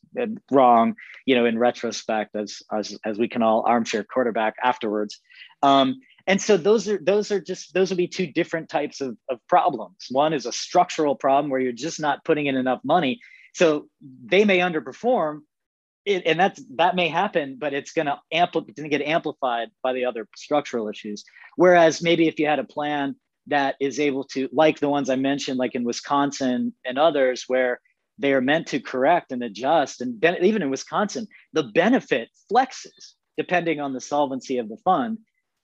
wrong 0.51 0.95
you 1.25 1.35
know 1.35 1.45
in 1.45 1.57
retrospect 1.57 2.35
as 2.35 2.61
as, 2.71 2.97
as 3.05 3.17
we 3.17 3.27
can 3.27 3.41
all 3.41 3.63
armchair 3.65 4.03
quarterback 4.03 4.55
afterwards. 4.63 5.19
Um, 5.61 5.99
and 6.25 6.41
so 6.41 6.55
those 6.55 6.87
are 6.87 6.99
those 7.03 7.31
are 7.31 7.41
just 7.41 7.73
those 7.73 7.89
would 7.89 7.97
be 7.97 8.07
two 8.07 8.27
different 8.27 8.69
types 8.69 9.01
of, 9.01 9.17
of 9.29 9.39
problems. 9.47 10.07
One 10.09 10.33
is 10.33 10.45
a 10.45 10.53
structural 10.53 11.15
problem 11.15 11.51
where 11.51 11.59
you're 11.59 11.73
just 11.73 11.99
not 11.99 12.23
putting 12.23 12.47
in 12.47 12.55
enough 12.55 12.79
money. 12.83 13.19
So 13.53 13.87
they 14.25 14.45
may 14.45 14.59
underperform 14.59 15.41
it, 16.05 16.23
and 16.25 16.39
that's 16.39 16.61
that 16.75 16.95
may 16.95 17.07
happen 17.07 17.57
but 17.59 17.73
it's 17.73 17.91
going 17.91 18.05
to 18.05 18.19
ampli- 18.33 18.89
get 18.89 19.01
amplified 19.01 19.69
by 19.81 19.93
the 19.93 20.05
other 20.05 20.27
structural 20.35 20.89
issues 20.89 21.23
whereas 21.55 22.01
maybe 22.01 22.27
if 22.27 22.39
you 22.39 22.47
had 22.47 22.59
a 22.59 22.63
plan 22.63 23.15
that 23.47 23.75
is 23.79 23.99
able 23.99 24.23
to 24.23 24.49
like 24.51 24.79
the 24.79 24.89
ones 24.89 25.09
i 25.09 25.15
mentioned 25.15 25.57
like 25.57 25.75
in 25.75 25.83
wisconsin 25.83 26.73
and 26.85 26.97
others 26.97 27.45
where 27.47 27.79
they 28.19 28.33
are 28.33 28.41
meant 28.41 28.67
to 28.67 28.79
correct 28.79 29.31
and 29.31 29.43
adjust 29.43 30.01
and 30.01 30.19
ben- 30.19 30.43
even 30.43 30.61
in 30.61 30.69
wisconsin 30.69 31.27
the 31.53 31.63
benefit 31.63 32.29
flexes 32.51 33.13
depending 33.37 33.79
on 33.79 33.93
the 33.93 34.01
solvency 34.01 34.57
of 34.57 34.69
the 34.69 34.77
fund 34.83 35.17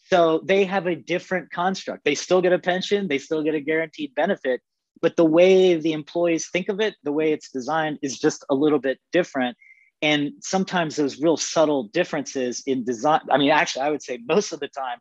so 0.09 0.41
they 0.43 0.65
have 0.65 0.87
a 0.87 0.95
different 0.95 1.51
construct. 1.51 2.03
They 2.03 2.15
still 2.15 2.41
get 2.41 2.51
a 2.51 2.57
pension, 2.59 3.07
they 3.07 3.19
still 3.19 3.43
get 3.43 3.53
a 3.53 3.59
guaranteed 3.59 4.15
benefit, 4.15 4.61
but 5.01 5.15
the 5.15 5.25
way 5.25 5.75
the 5.75 5.93
employees 5.93 6.49
think 6.49 6.67
of 6.67 6.79
it, 6.79 6.95
the 7.03 7.11
way 7.11 7.31
it's 7.31 7.51
designed 7.51 7.99
is 8.01 8.17
just 8.17 8.43
a 8.49 8.55
little 8.55 8.79
bit 8.79 8.99
different. 9.11 9.55
And 10.01 10.33
sometimes 10.41 10.95
those 10.95 11.21
real 11.21 11.37
subtle 11.37 11.83
differences 11.83 12.63
in 12.65 12.83
design, 12.83 13.21
I 13.29 13.37
mean, 13.37 13.51
actually, 13.51 13.81
I 13.81 13.89
would 13.89 14.01
say 14.01 14.19
most 14.27 14.53
of 14.53 14.59
the 14.59 14.69
time, 14.69 14.99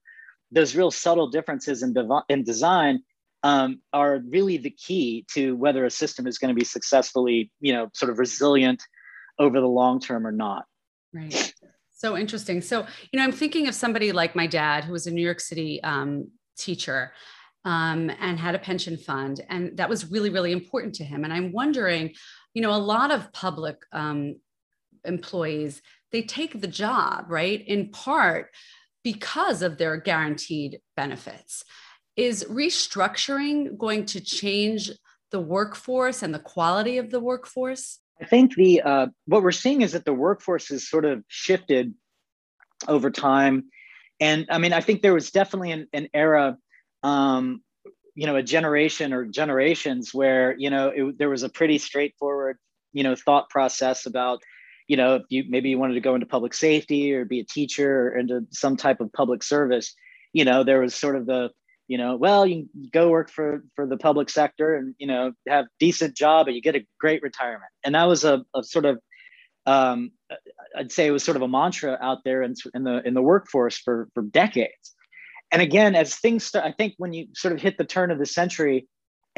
those 0.50 0.74
real 0.74 0.90
subtle 0.90 1.28
differences 1.28 1.82
in, 1.82 1.92
dev- 1.92 2.24
in 2.28 2.42
design 2.42 3.02
um, 3.42 3.80
are 3.92 4.20
really 4.28 4.56
the 4.56 4.70
key 4.70 5.24
to 5.34 5.54
whether 5.56 5.84
a 5.84 5.90
system 5.90 6.26
is 6.26 6.38
going 6.38 6.54
to 6.54 6.58
be 6.58 6.64
successfully, 6.64 7.52
you 7.60 7.72
know, 7.72 7.88
sort 7.94 8.10
of 8.10 8.18
resilient 8.18 8.82
over 9.38 9.60
the 9.60 9.66
long 9.66 10.00
term 10.00 10.26
or 10.26 10.32
not. 10.32 10.64
Right. 11.12 11.54
So 11.90 12.16
interesting. 12.16 12.60
So, 12.60 12.86
you 13.12 13.18
know, 13.18 13.24
I'm 13.24 13.32
thinking 13.32 13.68
of 13.68 13.74
somebody 13.74 14.12
like 14.12 14.34
my 14.34 14.46
dad, 14.46 14.84
who 14.84 14.92
was 14.92 15.06
a 15.06 15.10
New 15.10 15.22
York 15.22 15.40
City 15.40 15.82
um, 15.82 16.28
teacher 16.56 17.12
um, 17.64 18.10
and 18.20 18.38
had 18.38 18.54
a 18.54 18.58
pension 18.58 18.96
fund. 18.96 19.44
And 19.48 19.76
that 19.76 19.88
was 19.88 20.10
really, 20.10 20.30
really 20.30 20.52
important 20.52 20.94
to 20.96 21.04
him. 21.04 21.24
And 21.24 21.32
I'm 21.32 21.52
wondering, 21.52 22.14
you 22.54 22.62
know, 22.62 22.72
a 22.72 22.78
lot 22.78 23.10
of 23.10 23.32
public 23.32 23.76
um, 23.92 24.36
employees, 25.04 25.82
they 26.12 26.22
take 26.22 26.60
the 26.60 26.66
job, 26.66 27.26
right? 27.28 27.62
In 27.66 27.90
part 27.90 28.50
because 29.04 29.62
of 29.62 29.78
their 29.78 29.96
guaranteed 29.96 30.80
benefits. 30.96 31.64
Is 32.16 32.44
restructuring 32.44 33.78
going 33.78 34.06
to 34.06 34.20
change 34.20 34.90
the 35.30 35.40
workforce 35.40 36.22
and 36.22 36.34
the 36.34 36.38
quality 36.38 36.98
of 36.98 37.10
the 37.10 37.20
workforce? 37.20 37.98
I 38.20 38.24
think 38.24 38.54
the 38.54 38.82
uh, 38.82 39.06
what 39.26 39.42
we're 39.42 39.52
seeing 39.52 39.82
is 39.82 39.92
that 39.92 40.04
the 40.04 40.14
workforce 40.14 40.68
has 40.68 40.88
sort 40.88 41.04
of 41.04 41.22
shifted 41.28 41.94
over 42.88 43.10
time, 43.10 43.66
and 44.18 44.46
I 44.50 44.58
mean 44.58 44.72
I 44.72 44.80
think 44.80 45.02
there 45.02 45.14
was 45.14 45.30
definitely 45.30 45.70
an, 45.70 45.86
an 45.92 46.08
era, 46.12 46.58
um, 47.04 47.62
you 48.16 48.26
know, 48.26 48.34
a 48.34 48.42
generation 48.42 49.12
or 49.12 49.24
generations 49.24 50.12
where 50.12 50.56
you 50.58 50.70
know 50.70 50.88
it, 50.88 51.18
there 51.18 51.30
was 51.30 51.44
a 51.44 51.48
pretty 51.48 51.78
straightforward 51.78 52.58
you 52.92 53.04
know 53.04 53.14
thought 53.14 53.48
process 53.50 54.06
about 54.06 54.42
you 54.88 54.96
know 54.96 55.16
if 55.16 55.22
you 55.28 55.44
maybe 55.48 55.70
you 55.70 55.78
wanted 55.78 55.94
to 55.94 56.00
go 56.00 56.14
into 56.14 56.26
public 56.26 56.54
safety 56.54 57.12
or 57.12 57.24
be 57.24 57.40
a 57.40 57.44
teacher 57.44 58.08
or 58.08 58.18
into 58.18 58.46
some 58.50 58.76
type 58.76 59.00
of 59.00 59.12
public 59.12 59.42
service, 59.42 59.94
you 60.32 60.44
know 60.44 60.64
there 60.64 60.80
was 60.80 60.94
sort 60.94 61.14
of 61.14 61.26
the 61.26 61.50
you 61.88 61.96
know, 61.96 62.16
well, 62.16 62.46
you 62.46 62.68
go 62.92 63.08
work 63.08 63.30
for 63.30 63.64
for 63.74 63.86
the 63.86 63.96
public 63.96 64.28
sector 64.28 64.76
and 64.76 64.94
you 64.98 65.06
know 65.06 65.32
have 65.48 65.66
decent 65.80 66.14
job, 66.14 66.46
and 66.46 66.54
you 66.54 66.62
get 66.62 66.76
a 66.76 66.86
great 67.00 67.22
retirement. 67.22 67.70
And 67.82 67.94
that 67.94 68.04
was 68.04 68.24
a, 68.24 68.44
a 68.54 68.62
sort 68.62 68.84
of 68.84 68.98
um, 69.64 70.12
I'd 70.76 70.92
say 70.92 71.06
it 71.06 71.10
was 71.10 71.24
sort 71.24 71.36
of 71.36 71.42
a 71.42 71.48
mantra 71.48 71.98
out 72.00 72.18
there 72.24 72.42
in, 72.42 72.54
in 72.74 72.84
the 72.84 73.06
in 73.06 73.14
the 73.14 73.22
workforce 73.22 73.78
for 73.78 74.08
for 74.12 74.22
decades. 74.22 74.94
And 75.50 75.62
again, 75.62 75.94
as 75.94 76.14
things 76.14 76.44
start, 76.44 76.66
I 76.66 76.72
think 76.72 76.94
when 76.98 77.14
you 77.14 77.28
sort 77.34 77.54
of 77.54 77.60
hit 77.60 77.78
the 77.78 77.84
turn 77.84 78.10
of 78.10 78.18
the 78.18 78.26
century, 78.26 78.86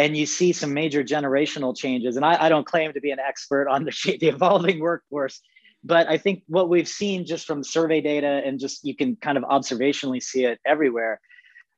and 0.00 0.16
you 0.16 0.24
see 0.24 0.50
some 0.54 0.72
major 0.72 1.04
generational 1.04 1.76
changes. 1.76 2.16
And 2.16 2.24
I, 2.24 2.46
I 2.46 2.48
don't 2.48 2.66
claim 2.66 2.94
to 2.94 3.00
be 3.02 3.10
an 3.10 3.18
expert 3.20 3.68
on 3.68 3.84
the, 3.84 3.92
the 4.20 4.28
evolving 4.28 4.80
workforce, 4.80 5.42
but 5.84 6.08
I 6.08 6.16
think 6.16 6.42
what 6.46 6.70
we've 6.70 6.88
seen 6.88 7.26
just 7.26 7.46
from 7.46 7.62
survey 7.62 8.00
data 8.00 8.40
and 8.42 8.58
just 8.58 8.82
you 8.82 8.96
can 8.96 9.16
kind 9.16 9.36
of 9.36 9.44
observationally 9.44 10.22
see 10.22 10.46
it 10.46 10.58
everywhere 10.66 11.20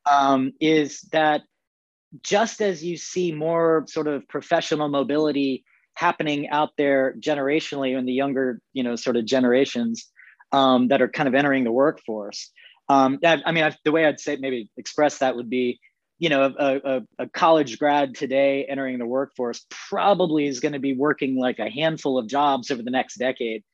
um, 0.09 0.53
is 0.61 1.01
that 1.11 1.43
just 2.23 2.63
as 2.63 2.85
you 2.85 2.97
see 2.97 3.33
more 3.33 3.87
sort 3.89 4.07
of 4.07 4.27
professional 4.29 4.89
mobility 4.89 5.65
happening 5.95 6.49
out 6.51 6.71
there 6.79 7.17
generationally 7.19 7.99
in 7.99 8.07
the 8.07 8.13
younger, 8.13 8.61
you 8.73 8.85
know, 8.85 8.95
sort 8.95 9.17
of 9.17 9.25
generations 9.25 10.09
um, 10.53 10.87
that 10.89 11.03
are 11.03 11.09
kind 11.09 11.29
of 11.29 11.35
entering 11.35 11.65
the 11.65 11.73
workforce. 11.73 12.53
Um, 12.89 13.19
I, 13.25 13.43
I 13.45 13.51
mean, 13.51 13.65
I, 13.65 13.75
the 13.85 13.91
way 13.91 14.07
I'd 14.07 14.21
say 14.21 14.37
maybe 14.37 14.71
express 14.77 15.19
that 15.19 15.35
would 15.35 15.51
be, 15.51 15.81
you 16.23 16.29
know, 16.29 16.55
a, 16.57 16.77
a, 16.77 17.03
a 17.19 17.27
college 17.31 17.81
grad 17.81 18.15
today 18.15 18.65
entering 18.67 19.01
the 19.01 19.07
workforce 19.07 19.67
probably 19.89 20.47
is 20.47 20.61
going 20.61 20.73
to 20.73 20.79
be 20.79 20.95
working 20.95 21.37
like 21.37 21.59
a 21.59 21.69
handful 21.69 22.17
of 22.17 22.29
jobs 22.29 22.71
over 22.71 22.81
the 22.81 22.93
next 22.93 23.17
decade, 23.17 23.65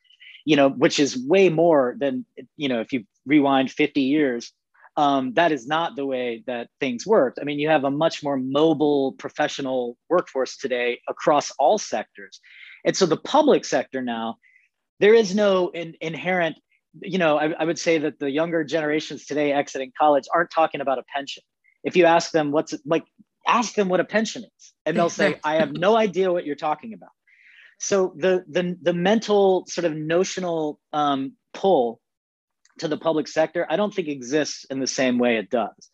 you 0.47 0.57
know, 0.57 0.71
which 0.71 0.99
is 0.99 1.23
way 1.27 1.51
more 1.51 1.95
than, 2.01 2.25
you 2.57 2.71
know, 2.71 2.81
if 2.81 2.91
you 2.91 3.05
rewind 3.27 3.71
50 3.71 4.01
years, 4.01 4.51
um, 4.97 5.35
that 5.35 5.53
is 5.53 5.67
not 5.67 5.95
the 5.95 6.07
way 6.07 6.43
that 6.47 6.71
things 6.81 7.07
worked. 7.07 7.39
I 7.39 7.45
mean, 7.45 7.59
you 7.59 7.69
have 7.69 7.85
a 7.85 7.91
much 7.91 8.25
more 8.25 8.39
mobile 8.39 9.13
professional 9.19 9.99
workforce 10.09 10.57
today 10.57 11.01
across 11.07 11.51
all 11.59 11.77
sectors. 11.77 12.41
And 12.87 12.97
so 12.97 13.05
the 13.05 13.19
public 13.19 13.67
sector 13.67 14.01
now, 14.01 14.37
there 15.01 15.13
is 15.13 15.35
no 15.35 15.69
in, 15.69 15.97
inherent, 16.01 16.57
you 17.03 17.19
know, 17.19 17.39
I, 17.39 17.51
I 17.51 17.65
would 17.67 17.79
say 17.79 17.99
that 17.99 18.19
the 18.19 18.31
younger 18.31 18.65
generations 18.65 19.27
today 19.27 19.53
exiting 19.53 19.93
college 19.99 20.25
aren't 20.33 20.51
talking 20.51 20.81
about 20.81 20.99
a 20.99 21.05
pension. 21.15 21.43
If 21.89 21.97
you 21.97 22.05
ask 22.05 22.31
them 22.31 22.53
what's 22.53 22.75
like, 22.85 23.05
ask 23.47 23.75
them 23.75 23.89
what 23.89 24.01
a 24.01 24.05
pension 24.05 24.45
is, 24.45 24.73
and 24.85 24.97
they'll 24.97 25.11
say, 25.11 25.41
I 25.43 25.57
have 25.57 25.73
no 25.73 25.97
idea 25.97 26.33
what 26.33 26.45
you're 26.47 26.57
talking 26.69 26.93
about. 26.95 27.11
So 27.79 28.13
the 28.17 28.45
the 28.49 28.77
the 28.81 28.93
mental 28.93 29.65
sort 29.69 29.85
of 29.85 29.95
notional 29.97 30.81
um, 30.93 31.33
pull 31.55 32.01
to 32.79 32.89
the 32.89 32.97
public 32.97 33.29
sector, 33.29 33.67
I 33.69 33.77
don't 33.77 33.93
think 33.93 34.09
exists 34.09 34.65
in 34.71 34.81
the 34.81 34.87
same 34.87 35.19
way 35.19 35.37
it 35.37 35.51
does. 35.51 35.91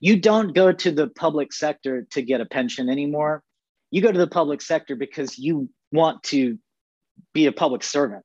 You 0.00 0.18
don't 0.20 0.54
go 0.54 0.72
to 0.72 0.90
the 0.90 1.08
public 1.08 1.52
sector 1.52 2.06
to 2.10 2.22
get 2.22 2.40
a 2.40 2.46
pension 2.46 2.88
anymore. 2.88 3.42
You 3.90 4.02
go 4.02 4.12
to 4.12 4.18
the 4.18 4.26
public 4.26 4.60
sector 4.60 4.96
because 4.96 5.38
you 5.38 5.70
want 5.92 6.22
to 6.24 6.58
be 7.32 7.46
a 7.46 7.52
public 7.52 7.82
servant. 7.82 8.24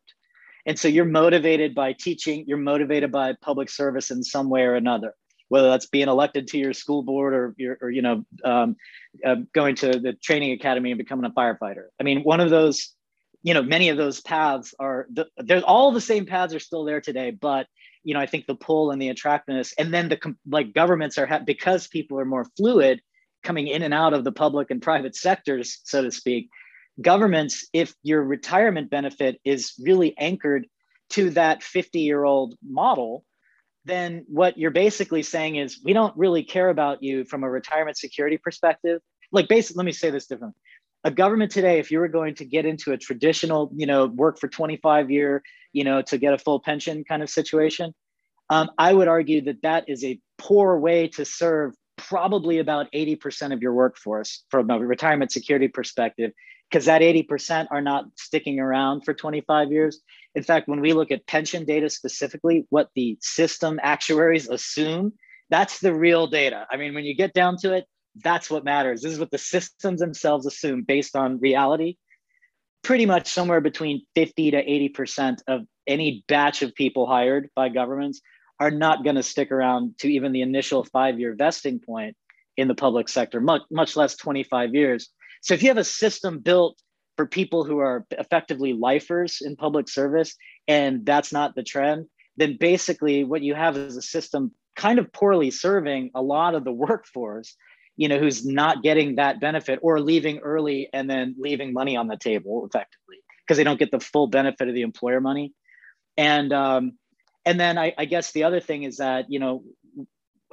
And 0.66 0.78
so 0.78 0.88
you're 0.88 1.06
motivated 1.06 1.74
by 1.74 1.94
teaching, 1.94 2.44
you're 2.48 2.58
motivated 2.58 3.12
by 3.12 3.34
public 3.42 3.70
service 3.70 4.12
in 4.12 4.24
some 4.24 4.50
way 4.50 4.62
or 4.62 4.76
another, 4.76 5.16
whether 5.52 5.68
that's 5.70 5.88
being 5.88 6.08
elected 6.08 6.48
to 6.48 6.58
your 6.58 6.72
school 6.72 7.04
board 7.04 7.34
or, 7.34 7.54
or 7.82 7.90
you 7.90 8.02
know, 8.02 8.24
um, 8.46 8.78
uh, 9.26 9.36
going 9.54 9.76
to 9.76 10.00
the 10.00 10.14
training 10.14 10.54
academy 10.54 10.92
and 10.92 10.98
becoming 10.98 11.26
a 11.26 11.34
firefighter. 11.34 11.88
I 12.00 12.04
mean, 12.04 12.22
one 12.22 12.40
of 12.40 12.50
those, 12.50 12.96
you 13.44 13.54
know, 13.54 13.62
many 13.62 13.90
of 13.90 13.98
those 13.98 14.22
paths 14.22 14.74
are, 14.80 15.08
the, 15.12 15.26
there's 15.36 15.64
all 15.64 15.92
the 15.92 16.00
same 16.00 16.26
paths 16.26 16.54
are 16.54 16.60
still 16.60 16.86
there 16.86 17.02
today, 17.02 17.32
but 17.32 17.68
you 18.02 18.14
know, 18.14 18.22
I 18.22 18.28
think 18.28 18.46
the 18.46 18.56
pull 18.56 18.92
and 18.92 19.02
the 19.02 19.10
attractiveness, 19.10 19.74
and 19.78 19.94
then 19.94 20.08
the 20.08 20.36
like 20.48 20.74
governments 20.74 21.18
are 21.18 21.26
ha- 21.26 21.44
because 21.46 21.86
people 21.90 22.18
are 22.18 22.26
more 22.26 22.46
fluid, 22.56 23.02
coming 23.44 23.68
in 23.68 23.82
and 23.82 23.94
out 23.94 24.14
of 24.14 24.24
the 24.24 24.32
public 24.32 24.72
and 24.72 24.82
private 24.82 25.18
sectors, 25.18 25.82
so 25.84 26.02
to 26.02 26.12
speak. 26.12 26.50
Governments, 27.02 27.68
if 27.74 27.94
your 28.04 28.24
retirement 28.24 28.90
benefit 28.90 29.42
is 29.44 29.74
really 29.84 30.18
anchored 30.18 30.66
to 31.10 31.32
that 31.32 31.62
50 31.62 32.00
year 32.00 32.24
old 32.24 32.56
model, 32.66 33.26
then 33.86 34.26
what 34.28 34.58
you're 34.58 34.72
basically 34.72 35.24
saying 35.24 35.56
is 35.56 35.80
we 35.84 35.94
don't 35.94 36.16
really 36.16 36.44
care 36.44 36.70
about 36.70 37.02
you 37.02 37.26
from 37.26 37.44
a 37.44 37.50
retirement 37.50 37.98
security 37.98 38.38
perspective. 38.38 39.02
Like, 39.32 39.48
basically, 39.48 39.80
let 39.80 39.86
me 39.86 39.92
say 39.92 40.10
this 40.10 40.28
differently 40.28 40.60
a 41.04 41.12
government 41.12 41.52
today, 41.52 41.80
if 41.80 41.92
you 41.92 42.00
were 42.00 42.08
going 42.08 42.36
to 42.36 42.46
get 42.46 42.66
into 42.66 42.92
a 42.92 42.98
traditional, 42.98 43.72
you 43.76 43.86
know, 43.86 44.06
work 44.06 44.40
for 44.40 44.48
25 44.48 45.10
year, 45.10 45.42
you 45.74 45.84
know, 45.84 46.02
to 46.04 46.18
get 46.18 46.34
a 46.34 46.38
full 46.38 46.60
pension 46.60 47.04
kind 47.04 47.24
of 47.24 47.30
situation, 47.30 47.94
um, 48.50 48.70
I 48.78 48.94
would 48.94 49.08
argue 49.08 49.42
that 49.46 49.62
that 49.64 49.86
is 49.88 50.04
a 50.04 50.20
poor 50.38 50.78
way 50.78 51.08
to 51.10 51.26
serve 51.26 51.74
probably 51.98 52.60
about 52.60 52.92
80% 52.92 53.54
of 53.54 53.62
your 53.62 53.74
workforce 53.74 54.44
from 54.50 54.70
a 54.70 54.80
retirement 54.80 55.32
security 55.32 55.68
perspective, 55.68 56.32
because 56.72 56.86
that 56.86 57.02
80% 57.02 57.68
are 57.70 57.82
not 57.82 58.06
sticking 58.16 58.60
around 58.60 59.02
for 59.02 59.14
25 59.14 59.72
years. 59.72 60.00
In 60.36 60.44
fact, 60.44 60.70
when 60.70 60.80
we 60.80 60.94
look 60.94 61.12
at 61.12 61.28
pension 61.28 61.66
data 61.66 61.90
specifically, 61.90 62.66
what 62.70 62.90
the 62.96 63.18
system 63.22 63.80
actuaries 63.84 64.48
assume, 64.48 65.14
that's 65.50 65.80
the 65.80 65.94
real 65.94 66.28
data. 66.28 66.66
I 66.72 66.78
mean, 66.78 66.94
when 66.94 67.04
you 67.04 67.14
get 67.14 67.34
down 67.34 67.58
to 67.58 67.74
it, 67.74 67.86
that's 68.24 68.50
what 68.50 68.64
matters. 68.64 69.02
This 69.02 69.12
is 69.12 69.20
what 69.20 69.32
the 69.32 69.38
systems 69.38 70.00
themselves 70.00 70.46
assume 70.46 70.84
based 70.84 71.16
on 71.16 71.40
reality. 71.40 71.98
Pretty 72.84 73.06
much 73.06 73.28
somewhere 73.28 73.62
between 73.62 74.06
50 74.16 74.52
to 74.52 74.66
80% 74.66 75.40
of 75.48 75.62
any 75.86 76.24
batch 76.28 76.62
of 76.62 76.74
people 76.74 77.06
hired 77.06 77.50
by 77.54 77.68
governments 77.68 78.22
are 78.60 78.72
not 78.72 79.04
going 79.04 79.18
to 79.18 79.24
stick 79.24 79.52
around 79.52 79.98
to 80.00 80.08
even 80.08 80.32
the 80.32 80.42
initial 80.42 80.86
five 80.86 81.20
year 81.20 81.36
vesting 81.38 81.80
point 81.80 82.16
in 82.56 82.68
the 82.68 82.76
public 82.76 83.10
sector, 83.10 83.42
much, 83.42 83.64
much 83.70 83.96
less 83.98 84.16
25 84.16 84.74
years. 84.74 85.10
So 85.42 85.54
if 85.54 85.62
you 85.62 85.70
have 85.70 85.78
a 85.78 85.84
system 85.84 86.40
built 86.40 86.82
for 87.18 87.26
people 87.26 87.64
who 87.64 87.80
are 87.80 88.06
effectively 88.12 88.74
lifers 88.74 89.40
in 89.42 89.56
public 89.56 89.90
service, 89.90 90.36
and 90.68 91.06
that's 91.06 91.34
not 91.34 91.56
the 91.56 91.64
trend, 91.64 92.06
then 92.38 92.58
basically 92.60 93.24
what 93.24 93.42
you 93.42 93.54
have 93.54 93.76
is 93.78 93.98
a 93.98 94.02
system 94.02 94.52
kind 94.76 95.00
of 95.00 95.12
poorly 95.12 95.52
serving 95.52 96.12
a 96.16 96.22
lot 96.22 96.56
of 96.56 96.64
the 96.64 96.72
workforce 96.72 97.56
you 97.98 98.08
know 98.08 98.18
who's 98.18 98.46
not 98.46 98.82
getting 98.82 99.16
that 99.16 99.40
benefit 99.40 99.78
or 99.82 100.00
leaving 100.00 100.40
early 100.40 100.90
and 100.94 101.10
then 101.10 101.36
leaving 101.38 101.74
money 101.74 101.98
on 101.98 102.08
the 102.08 102.18
table 102.18 102.66
effectively 102.66 103.18
because 103.52 103.58
they 103.58 103.64
don't 103.64 103.80
get 103.80 103.92
the 103.92 104.00
full 104.00 104.28
benefit 104.28 104.70
of 104.70 104.74
the 104.74 104.82
employer 104.82 105.20
money. 105.20 105.54
And 106.18 106.54
um, 106.54 106.94
and 107.46 107.60
then 107.60 107.78
I, 107.78 107.94
I 107.98 108.06
guess 108.06 108.32
the 108.32 108.46
other 108.46 108.62
thing 108.62 108.84
is 108.84 108.98
that 108.98 109.26
you 109.30 109.40
know 109.40 109.64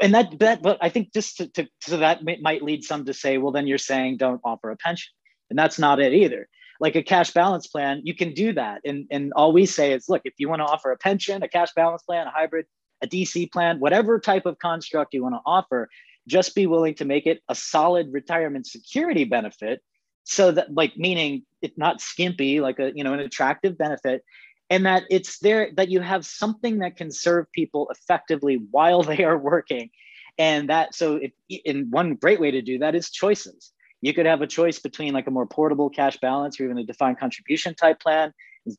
and 0.01 0.15
that 0.15 0.39
that 0.39 0.63
but 0.63 0.79
i 0.81 0.89
think 0.89 1.13
just 1.13 1.37
to, 1.37 1.47
to 1.49 1.69
so 1.81 1.97
that 1.97 2.21
might 2.41 2.63
lead 2.63 2.85
some 2.85 3.05
to 3.05 3.15
say 3.15 3.39
well 3.39 3.53
then 3.53 3.67
you're 3.67 3.79
saying 3.79 4.17
don't 4.17 4.41
offer 4.45 4.71
a 4.71 4.77
pension. 4.77 5.11
And 5.51 5.59
that's 5.59 5.79
not 5.79 6.01
it 6.01 6.13
either. 6.13 6.49
Like 6.81 6.95
a 6.95 7.03
cash 7.03 7.33
balance 7.33 7.67
plan 7.67 8.03
you 8.05 8.15
can 8.15 8.35
do 8.35 8.53
that. 8.53 8.81
And 8.85 9.07
and 9.11 9.33
all 9.35 9.53
we 9.53 9.67
say 9.67 9.93
is 9.93 10.09
look 10.09 10.23
if 10.25 10.35
you 10.39 10.49
want 10.49 10.61
to 10.61 10.67
offer 10.67 10.93
a 10.93 10.97
pension 10.97 11.43
a 11.43 11.49
cash 11.49 11.73
balance 11.75 12.03
plan 12.03 12.27
a 12.27 12.31
hybrid 12.31 12.67
a 13.03 13.07
dc 13.07 13.53
plan 13.53 13.81
whatever 13.81 14.19
type 14.19 14.47
of 14.47 14.59
construct 14.59 15.15
you 15.15 15.23
want 15.23 15.35
to 15.35 15.41
offer 15.47 15.89
just 16.27 16.55
be 16.55 16.67
willing 16.67 16.95
to 16.95 17.05
make 17.05 17.27
it 17.27 17.41
a 17.49 17.55
solid 17.55 18.13
retirement 18.13 18.67
security 18.67 19.25
benefit. 19.25 19.81
So 20.25 20.53
that 20.53 20.75
like 20.75 20.97
meaning 20.97 21.45
it's 21.63 21.79
not 21.79 22.01
skimpy 22.01 22.61
like 22.61 22.79
a 22.79 22.93
you 22.95 23.03
know 23.03 23.15
an 23.15 23.21
attractive 23.21 23.79
benefit 23.79 24.23
and 24.71 24.87
that 24.87 25.05
it's 25.11 25.39
there 25.39 25.71
that 25.77 25.89
you 25.89 26.01
have 26.01 26.27
something 26.27 26.79
that 26.79 26.97
can 26.97 27.11
serve 27.11 27.51
people 27.53 27.89
effectively 27.91 28.59
while 28.71 29.03
they 29.05 29.25
are 29.25 29.39
working. 29.39 29.91
And 30.39 30.69
that 30.69 30.95
so 30.95 31.21
in 31.49 31.91
one 31.91 32.15
great 32.15 32.41
way 32.41 32.51
to 32.53 32.63
do 32.63 32.79
that 32.79 32.95
is 32.95 33.11
choices. 33.11 33.73
You 34.01 34.15
could 34.15 34.27
have 34.27 34.43
a 34.43 34.47
choice 34.47 34.79
between 34.79 35.13
like 35.13 35.27
a 35.27 35.33
more 35.33 35.47
portable 35.47 35.91
cash 35.91 36.19
balance 36.19 36.61
or 36.61 36.65
even 36.65 36.79
a 36.79 36.85
defined 36.85 37.19
contribution 37.19 37.75
type 37.75 37.99
plan. 37.99 38.33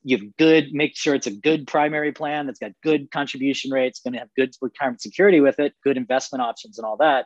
You 0.03 0.17
have 0.17 0.37
good 0.37 0.71
make 0.71 0.95
sure 0.95 1.15
it's 1.15 1.27
a 1.27 1.31
good 1.31 1.67
primary 1.67 2.13
plan 2.13 2.45
that's 2.45 2.59
got 2.59 2.71
good 2.81 3.11
contribution 3.11 3.71
rates 3.71 3.99
going 3.99 4.13
to 4.13 4.19
have 4.19 4.29
good 4.37 4.53
retirement 4.61 5.01
security 5.01 5.41
with 5.41 5.59
it 5.59 5.73
good 5.83 5.97
investment 5.97 6.41
options 6.41 6.77
and 6.77 6.85
all 6.85 6.97
that. 6.97 7.25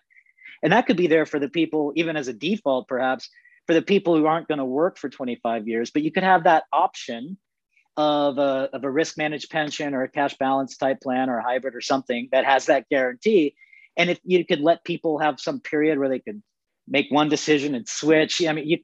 And 0.64 0.72
that 0.72 0.88
could 0.88 0.98
be 0.98 1.08
there 1.08 1.26
for 1.26 1.40
the 1.40 1.50
people, 1.50 1.92
even 1.96 2.16
as 2.16 2.30
a 2.30 2.34
default, 2.34 2.88
perhaps, 2.88 3.30
for 3.68 3.74
the 3.74 3.82
people 3.82 4.16
who 4.16 4.26
aren't 4.26 4.48
going 4.48 4.60
to 4.60 4.66
work 4.66 4.98
for 4.98 5.10
25 5.10 5.68
years. 5.68 5.92
But 5.92 6.04
you 6.04 6.12
could 6.12 6.24
have 6.24 6.46
that 6.46 6.64
option 6.72 7.38
of 7.96 8.38
a, 8.38 8.70
of 8.74 8.84
a 8.84 8.90
risk 8.90 9.18
managed 9.18 9.50
pension 9.50 9.94
or 9.94 10.04
a 10.04 10.10
cash 10.10 10.36
balance 10.38 10.78
type 10.78 11.02
plan 11.02 11.30
or 11.30 11.38
a 11.38 11.44
hybrid 11.44 11.76
or 11.76 11.82
something 11.82 12.30
that 12.32 12.46
has 12.46 12.66
that 12.66 12.90
guarantee. 12.90 13.56
And 13.98 14.10
if 14.10 14.20
you 14.24 14.44
could 14.46 14.62
let 14.62 14.84
people 14.84 15.20
have 15.20 15.40
some 15.40 15.60
period 15.60 16.00
where 16.00 16.10
they 16.10 16.20
could 16.20 16.42
make 16.88 17.10
one 17.12 17.30
decision 17.30 17.76
and 17.76 17.88
switch. 17.88 18.46
I 18.46 18.52
mean, 18.52 18.68
you, 18.68 18.78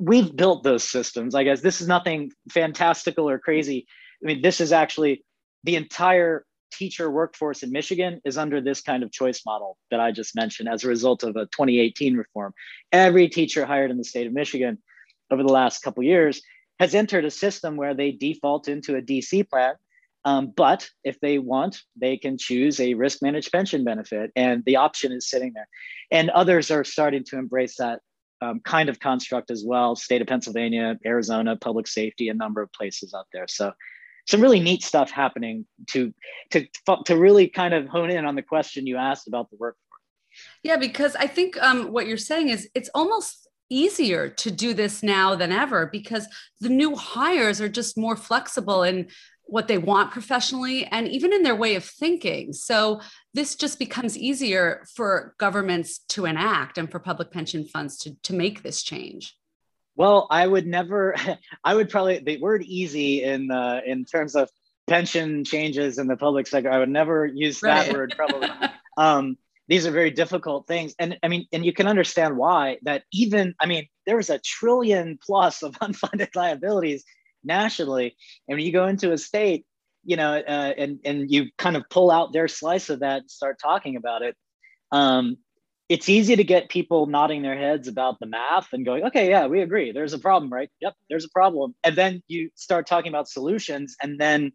we've 0.00 0.34
built 0.34 0.62
those 0.62 0.84
systems. 0.84 1.34
I 1.34 1.44
guess 1.44 1.60
this 1.60 1.80
is 1.80 1.88
nothing 1.88 2.32
fantastical 2.50 3.28
or 3.28 3.38
crazy. 3.38 3.86
I 4.22 4.26
mean, 4.26 4.42
this 4.42 4.60
is 4.60 4.72
actually 4.72 5.24
the 5.64 5.76
entire 5.76 6.46
teacher 6.72 7.10
workforce 7.10 7.62
in 7.62 7.70
Michigan 7.70 8.20
is 8.24 8.38
under 8.38 8.60
this 8.60 8.80
kind 8.80 9.02
of 9.02 9.12
choice 9.12 9.42
model 9.46 9.78
that 9.90 10.00
I 10.00 10.12
just 10.12 10.34
mentioned 10.34 10.68
as 10.68 10.84
a 10.84 10.88
result 10.88 11.22
of 11.22 11.36
a 11.36 11.46
2018 11.46 12.16
reform. 12.16 12.54
Every 12.92 13.28
teacher 13.28 13.64
hired 13.64 13.90
in 13.90 13.98
the 13.98 14.04
state 14.04 14.26
of 14.26 14.32
Michigan 14.32 14.78
over 15.30 15.42
the 15.42 15.52
last 15.52 15.82
couple 15.82 16.02
years 16.02 16.40
has 16.78 16.94
entered 16.94 17.24
a 17.24 17.30
system 17.30 17.76
where 17.76 17.94
they 17.94 18.12
default 18.12 18.68
into 18.68 18.96
a 18.96 19.02
DC 19.02 19.48
plan. 19.48 19.74
Um, 20.24 20.52
but 20.56 20.88
if 21.04 21.20
they 21.20 21.38
want, 21.38 21.82
they 21.94 22.16
can 22.16 22.36
choose 22.36 22.80
a 22.80 22.94
risk 22.94 23.22
managed 23.22 23.52
pension 23.52 23.84
benefit, 23.84 24.32
and 24.34 24.64
the 24.66 24.76
option 24.76 25.12
is 25.12 25.30
sitting 25.30 25.52
there. 25.54 25.68
And 26.10 26.30
others 26.30 26.70
are 26.70 26.82
starting 26.82 27.22
to 27.28 27.38
embrace 27.38 27.76
that 27.76 28.00
um, 28.42 28.60
kind 28.64 28.88
of 28.88 28.98
construct 28.98 29.50
as 29.50 29.64
well. 29.64 29.94
State 29.94 30.20
of 30.20 30.26
Pennsylvania, 30.26 30.98
Arizona, 31.06 31.56
public 31.56 31.86
safety, 31.86 32.28
a 32.28 32.34
number 32.34 32.60
of 32.60 32.72
places 32.72 33.14
out 33.14 33.26
there. 33.32 33.46
So 33.48 33.72
some 34.26 34.40
really 34.40 34.60
neat 34.60 34.82
stuff 34.82 35.10
happening 35.10 35.64
to 35.90 36.12
to 36.50 36.66
to 37.04 37.16
really 37.16 37.48
kind 37.48 37.72
of 37.72 37.86
hone 37.86 38.10
in 38.10 38.26
on 38.26 38.34
the 38.34 38.42
question 38.42 38.86
you 38.86 38.96
asked 38.96 39.28
about 39.28 39.50
the 39.50 39.56
workforce. 39.56 39.82
Yeah, 40.62 40.76
because 40.76 41.16
I 41.16 41.26
think 41.26 41.60
um, 41.62 41.92
what 41.92 42.06
you're 42.06 42.16
saying 42.16 42.48
is 42.50 42.68
it's 42.74 42.90
almost 42.94 43.45
easier 43.68 44.28
to 44.28 44.50
do 44.50 44.74
this 44.74 45.02
now 45.02 45.34
than 45.34 45.52
ever 45.52 45.86
because 45.86 46.26
the 46.60 46.68
new 46.68 46.94
hires 46.94 47.60
are 47.60 47.68
just 47.68 47.98
more 47.98 48.16
flexible 48.16 48.82
in 48.82 49.08
what 49.46 49.68
they 49.68 49.78
want 49.78 50.10
professionally 50.10 50.84
and 50.86 51.06
even 51.08 51.32
in 51.32 51.42
their 51.42 51.54
way 51.54 51.76
of 51.76 51.84
thinking. 51.84 52.52
So 52.52 53.00
this 53.32 53.54
just 53.54 53.78
becomes 53.78 54.18
easier 54.18 54.84
for 54.94 55.34
governments 55.38 55.98
to 56.08 56.26
enact 56.26 56.78
and 56.78 56.90
for 56.90 56.98
public 56.98 57.30
pension 57.30 57.64
funds 57.64 57.96
to, 57.98 58.16
to 58.22 58.34
make 58.34 58.62
this 58.62 58.82
change. 58.82 59.36
Well, 59.94 60.26
I 60.30 60.46
would 60.46 60.66
never, 60.66 61.14
I 61.64 61.74
would 61.74 61.88
probably, 61.88 62.18
the 62.18 62.38
word 62.38 62.62
easy 62.62 63.22
in, 63.22 63.50
uh, 63.50 63.80
in 63.86 64.04
terms 64.04 64.34
of 64.34 64.50
pension 64.86 65.44
changes 65.44 65.98
in 65.98 66.06
the 66.06 66.16
public 66.16 66.46
sector, 66.46 66.70
I 66.70 66.78
would 66.78 66.88
never 66.88 67.26
use 67.26 67.60
that 67.60 67.86
right. 67.86 67.96
word 67.96 68.14
probably. 68.16 68.48
um, 68.96 69.38
these 69.68 69.86
are 69.86 69.90
very 69.90 70.10
difficult 70.10 70.66
things. 70.66 70.94
And 70.98 71.18
I 71.22 71.28
mean, 71.28 71.46
and 71.52 71.64
you 71.64 71.72
can 71.72 71.86
understand 71.86 72.36
why 72.36 72.78
that 72.82 73.04
even, 73.12 73.54
I 73.60 73.66
mean, 73.66 73.86
there's 74.06 74.30
a 74.30 74.38
trillion 74.38 75.18
plus 75.20 75.62
of 75.62 75.74
unfunded 75.80 76.34
liabilities 76.34 77.04
nationally. 77.44 78.16
And 78.48 78.56
when 78.56 78.66
you 78.66 78.72
go 78.72 78.86
into 78.86 79.12
a 79.12 79.18
state, 79.18 79.64
you 80.04 80.16
know, 80.16 80.34
uh, 80.36 80.72
and, 80.76 81.00
and 81.04 81.30
you 81.30 81.46
kind 81.58 81.76
of 81.76 81.84
pull 81.90 82.10
out 82.10 82.32
their 82.32 82.48
slice 82.48 82.90
of 82.90 83.00
that 83.00 83.22
and 83.22 83.30
start 83.30 83.58
talking 83.60 83.96
about 83.96 84.22
it, 84.22 84.36
um, 84.92 85.36
it's 85.88 86.08
easy 86.08 86.34
to 86.34 86.44
get 86.44 86.68
people 86.68 87.06
nodding 87.06 87.42
their 87.42 87.56
heads 87.56 87.86
about 87.86 88.18
the 88.18 88.26
math 88.26 88.68
and 88.72 88.84
going, 88.84 89.04
okay, 89.04 89.30
yeah, 89.30 89.46
we 89.46 89.60
agree. 89.62 89.92
There's 89.92 90.12
a 90.12 90.18
problem, 90.18 90.52
right? 90.52 90.68
Yep, 90.80 90.94
there's 91.08 91.24
a 91.24 91.30
problem. 91.30 91.74
And 91.84 91.96
then 91.96 92.22
you 92.26 92.50
start 92.56 92.86
talking 92.86 93.08
about 93.08 93.28
solutions, 93.28 93.96
and 94.02 94.20
then 94.20 94.52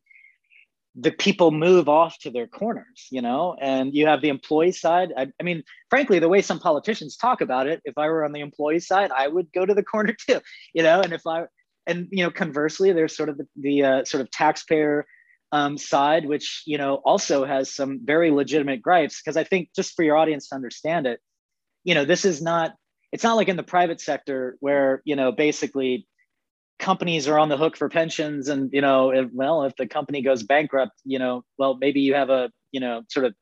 the 0.96 1.12
people 1.12 1.52
move 1.52 1.88
off 1.88 2.18
to 2.20 2.30
their 2.30 2.48
corners, 2.48 3.08
you 3.12 3.22
know, 3.22 3.56
and 3.62 3.94
you 3.94 4.08
have 4.08 4.22
the 4.22 4.30
employee 4.30 4.74
side. 4.74 5.14
I, 5.16 5.28
I, 5.40 5.44
mean, 5.44 5.64
frankly, 5.90 6.20
the 6.20 6.28
way 6.28 6.42
some 6.42 6.60
politicians 6.60 7.16
talk 7.16 7.40
about 7.40 7.68
it, 7.68 7.82
if 7.86 7.98
I 7.98 8.08
were 8.08 8.26
on 8.26 8.34
the 8.34 8.42
employee 8.42 8.82
side, 8.82 9.12
I 9.12 9.28
would 9.28 9.54
go 9.54 9.66
to 9.66 9.74
the 9.74 9.84
corner 9.92 10.14
too, 10.14 10.42
you 10.74 10.84
know, 10.84 11.02
and 11.02 11.14
if 11.14 11.26
I, 11.26 11.46
and, 11.88 12.08
you 12.12 12.24
know, 12.24 12.30
conversely, 12.30 12.92
there's 12.92 13.16
sort 13.16 13.30
of 13.30 13.38
the, 13.38 13.48
the 13.56 13.84
uh, 13.84 14.06
sort 14.06 14.22
of 14.22 14.30
taxpayer 14.32 15.06
um, 15.52 15.78
side, 15.78 16.26
which, 16.26 16.64
you 16.66 16.78
know, 16.78 16.96
also 16.96 17.46
has 17.46 17.74
some 17.74 18.02
very 18.04 18.30
legitimate 18.30 18.82
gripes. 18.82 19.22
Cause 19.22 19.38
I 19.38 19.44
think 19.44 19.70
just 19.76 19.96
for 19.96 20.04
your 20.04 20.18
audience 20.18 20.50
to 20.50 20.56
understand 20.56 21.08
it, 21.08 21.20
you 21.84 21.96
know, 21.96 22.06
this 22.06 22.26
is 22.26 22.42
not, 22.42 22.76
it's 23.12 23.24
not 23.24 23.36
like 23.36 23.50
in 23.50 23.58
the 23.58 23.64
private 23.64 24.00
sector 24.00 24.58
where, 24.60 25.02
you 25.06 25.16
know, 25.16 25.32
basically 25.32 26.08
companies 26.82 27.28
are 27.28 27.40
on 27.40 27.48
the 27.48 27.56
hook 27.56 27.78
for 27.78 27.88
pensions 27.88 28.50
and 28.50 28.74
you 28.74 28.82
know 28.82 29.12
if, 29.12 29.30
well 29.32 29.64
if 29.64 29.76
the 29.78 29.88
company 29.88 30.22
goes 30.22 30.44
bankrupt 30.44 30.94
you 31.06 31.20
know 31.20 31.44
well 31.58 31.78
maybe 31.80 32.02
you 32.02 32.14
have 32.14 32.30
a 32.30 32.52
you 32.72 32.80
know 32.80 33.04
sort 33.08 33.26
of 33.26 33.34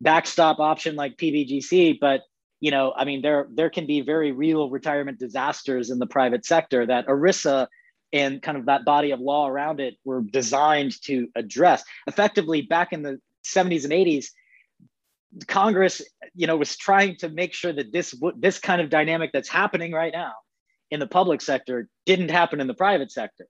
backstop 0.00 0.58
option 0.58 0.96
like 0.96 1.16
pbgc 1.18 1.98
but 2.00 2.22
you 2.60 2.70
know 2.70 2.92
i 2.96 3.04
mean 3.04 3.20
there 3.20 3.46
there 3.54 3.68
can 3.68 3.86
be 3.86 4.00
very 4.00 4.32
real 4.32 4.70
retirement 4.70 5.18
disasters 5.18 5.90
in 5.90 5.98
the 5.98 6.06
private 6.06 6.46
sector 6.46 6.86
that 6.86 7.06
erisa 7.06 7.66
and 8.12 8.40
kind 8.40 8.56
of 8.56 8.66
that 8.66 8.86
body 8.86 9.10
of 9.10 9.20
law 9.20 9.46
around 9.46 9.80
it 9.80 9.94
were 10.02 10.22
designed 10.22 10.94
to 11.02 11.28
address. 11.36 11.84
Effectively 12.06 12.62
back 12.62 12.94
in 12.94 13.02
the 13.02 13.20
70s 13.44 13.84
and 13.84 13.92
80s 13.92 14.26
congress 15.46 16.00
you 16.34 16.46
know 16.46 16.56
was 16.56 16.74
trying 16.74 17.14
to 17.16 17.28
make 17.28 17.52
sure 17.52 17.70
that 17.70 17.92
this 17.92 18.14
this 18.38 18.58
kind 18.58 18.80
of 18.80 18.88
dynamic 18.88 19.30
that's 19.30 19.48
happening 19.48 19.92
right 19.92 20.14
now 20.14 20.32
in 20.90 21.00
the 21.00 21.06
public 21.06 21.40
sector 21.40 21.88
didn't 22.06 22.30
happen 22.30 22.60
in 22.60 22.66
the 22.66 22.74
private 22.74 23.10
sector. 23.10 23.46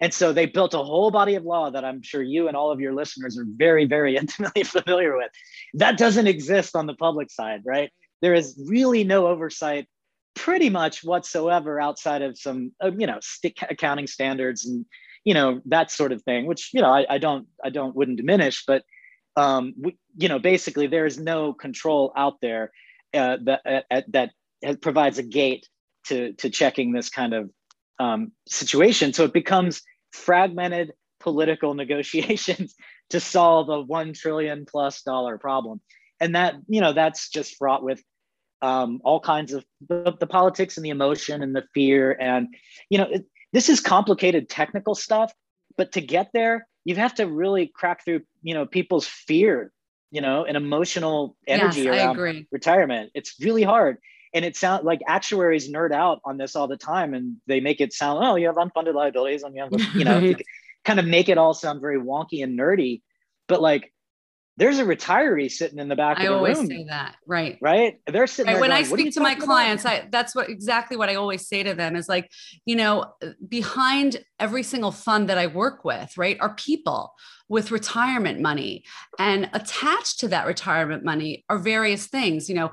And 0.00 0.12
so 0.12 0.32
they 0.32 0.46
built 0.46 0.74
a 0.74 0.78
whole 0.78 1.12
body 1.12 1.36
of 1.36 1.44
law 1.44 1.70
that 1.70 1.84
I'm 1.84 2.02
sure 2.02 2.22
you 2.22 2.48
and 2.48 2.56
all 2.56 2.72
of 2.72 2.80
your 2.80 2.92
listeners 2.92 3.38
are 3.38 3.46
very, 3.46 3.84
very 3.84 4.16
intimately 4.22 4.64
familiar 4.64 5.16
with. 5.16 5.30
That 5.74 5.96
doesn't 5.96 6.26
exist 6.26 6.74
on 6.74 6.86
the 6.86 6.94
public 6.94 7.30
side, 7.30 7.62
right? 7.64 7.90
There 8.20 8.34
is 8.34 8.60
really 8.68 9.04
no 9.04 9.28
oversight 9.28 9.86
pretty 10.34 10.70
much 10.70 11.04
whatsoever 11.04 11.80
outside 11.80 12.22
of 12.22 12.36
some, 12.36 12.72
uh, 12.82 12.90
you 12.96 13.06
know, 13.06 13.18
stick 13.20 13.58
accounting 13.68 14.06
standards 14.08 14.66
and, 14.66 14.86
you 15.24 15.34
know, 15.34 15.60
that 15.66 15.90
sort 15.90 16.10
of 16.10 16.22
thing, 16.22 16.46
which, 16.46 16.70
you 16.72 16.80
know, 16.80 16.90
I, 16.90 17.06
I 17.08 17.18
don't, 17.18 17.46
I 17.62 17.70
don't, 17.70 17.94
wouldn't 17.94 18.16
diminish, 18.16 18.64
but, 18.66 18.82
um, 19.36 19.74
we, 19.78 19.96
you 20.16 20.28
know, 20.28 20.38
basically 20.38 20.88
there 20.88 21.06
is 21.06 21.18
no 21.18 21.52
control 21.52 22.12
out 22.16 22.40
there 22.40 22.72
uh, 23.14 23.36
that, 23.44 23.84
uh, 23.90 24.02
that 24.08 24.30
provides 24.80 25.18
a 25.18 25.22
gate 25.22 25.68
to, 26.06 26.32
to 26.34 26.50
checking 26.50 26.92
this 26.92 27.10
kind 27.10 27.34
of 27.34 27.50
um, 27.98 28.32
situation. 28.48 29.12
So 29.12 29.24
it 29.24 29.32
becomes 29.32 29.82
fragmented 30.10 30.92
political 31.20 31.74
negotiations 31.82 32.74
to 33.10 33.20
solve 33.20 33.68
a 33.68 33.80
one 33.80 34.12
trillion 34.12 34.66
plus 34.66 35.02
dollar 35.02 35.38
problem. 35.38 35.80
And 36.20 36.34
that, 36.34 36.54
you 36.68 36.80
know, 36.80 36.92
that's 36.92 37.28
just 37.28 37.56
fraught 37.56 37.82
with 37.82 38.02
um, 38.60 39.00
all 39.04 39.20
kinds 39.20 39.52
of 39.52 39.64
the, 39.88 40.14
the, 40.20 40.26
politics 40.26 40.76
and 40.76 40.86
the 40.86 40.90
emotion 40.90 41.42
and 41.42 41.54
the 41.54 41.64
fear. 41.74 42.16
And, 42.18 42.48
you 42.90 42.98
know, 42.98 43.08
it, 43.10 43.26
this 43.52 43.68
is 43.68 43.80
complicated 43.80 44.48
technical 44.48 44.94
stuff, 44.94 45.32
but 45.76 45.92
to 45.92 46.00
get 46.00 46.30
there, 46.32 46.68
you 46.84 46.94
have 46.94 47.14
to 47.16 47.26
really 47.26 47.66
crack 47.74 48.04
through, 48.04 48.20
you 48.42 48.54
know, 48.54 48.64
people's 48.64 49.06
fear, 49.06 49.72
you 50.12 50.20
know, 50.20 50.44
and 50.44 50.56
emotional 50.56 51.36
energy 51.46 51.82
yes, 51.82 52.16
around 52.16 52.46
retirement. 52.52 53.10
It's 53.14 53.34
really 53.40 53.64
hard 53.64 53.98
and 54.34 54.44
it 54.44 54.56
sounds 54.56 54.84
like 54.84 55.00
actuaries 55.06 55.70
nerd 55.70 55.92
out 55.92 56.20
on 56.24 56.38
this 56.38 56.56
all 56.56 56.68
the 56.68 56.76
time 56.76 57.14
and 57.14 57.36
they 57.46 57.60
make 57.60 57.80
it 57.80 57.92
sound 57.92 58.24
oh 58.24 58.36
you 58.36 58.46
have 58.46 58.56
unfunded 58.56 58.94
liabilities 58.94 59.42
and 59.42 59.54
you 59.54 59.62
have 59.62 59.94
you 59.94 60.04
know 60.04 60.34
kind 60.84 60.98
of 60.98 61.06
make 61.06 61.28
it 61.28 61.38
all 61.38 61.54
sound 61.54 61.80
very 61.80 61.98
wonky 61.98 62.42
and 62.42 62.58
nerdy. 62.58 63.02
But 63.48 63.60
like 63.60 63.92
there's 64.56 64.78
a 64.78 64.84
retiree 64.84 65.50
sitting 65.50 65.78
in 65.78 65.88
the 65.88 65.96
back 65.96 66.18
I 66.18 66.24
of 66.24 66.28
the 66.28 66.34
room. 66.34 66.44
I 66.44 66.52
always 66.52 66.68
say 66.68 66.84
that, 66.88 67.16
right? 67.26 67.58
Right. 67.60 67.98
They're 68.06 68.26
sitting 68.26 68.52
right. 68.52 68.60
when 68.60 68.70
going, 68.70 68.84
I 68.84 68.86
speak 68.86 69.14
to 69.14 69.20
my 69.20 69.34
clients, 69.34 69.86
I, 69.86 70.06
that's 70.10 70.34
what 70.34 70.50
exactly 70.50 70.96
what 70.96 71.08
I 71.08 71.14
always 71.14 71.48
say 71.48 71.62
to 71.62 71.74
them 71.74 71.96
is 71.96 72.08
like, 72.08 72.30
you 72.66 72.76
know, 72.76 73.14
behind 73.48 74.22
every 74.38 74.62
single 74.62 74.90
fund 74.90 75.28
that 75.30 75.38
I 75.38 75.46
work 75.46 75.84
with, 75.84 76.16
right, 76.18 76.36
are 76.40 76.54
people 76.54 77.14
with 77.52 77.70
retirement 77.70 78.40
money 78.40 78.82
and 79.18 79.50
attached 79.52 80.18
to 80.18 80.26
that 80.26 80.46
retirement 80.46 81.04
money 81.04 81.44
are 81.50 81.58
various 81.58 82.06
things 82.06 82.48
you 82.48 82.54
know 82.54 82.70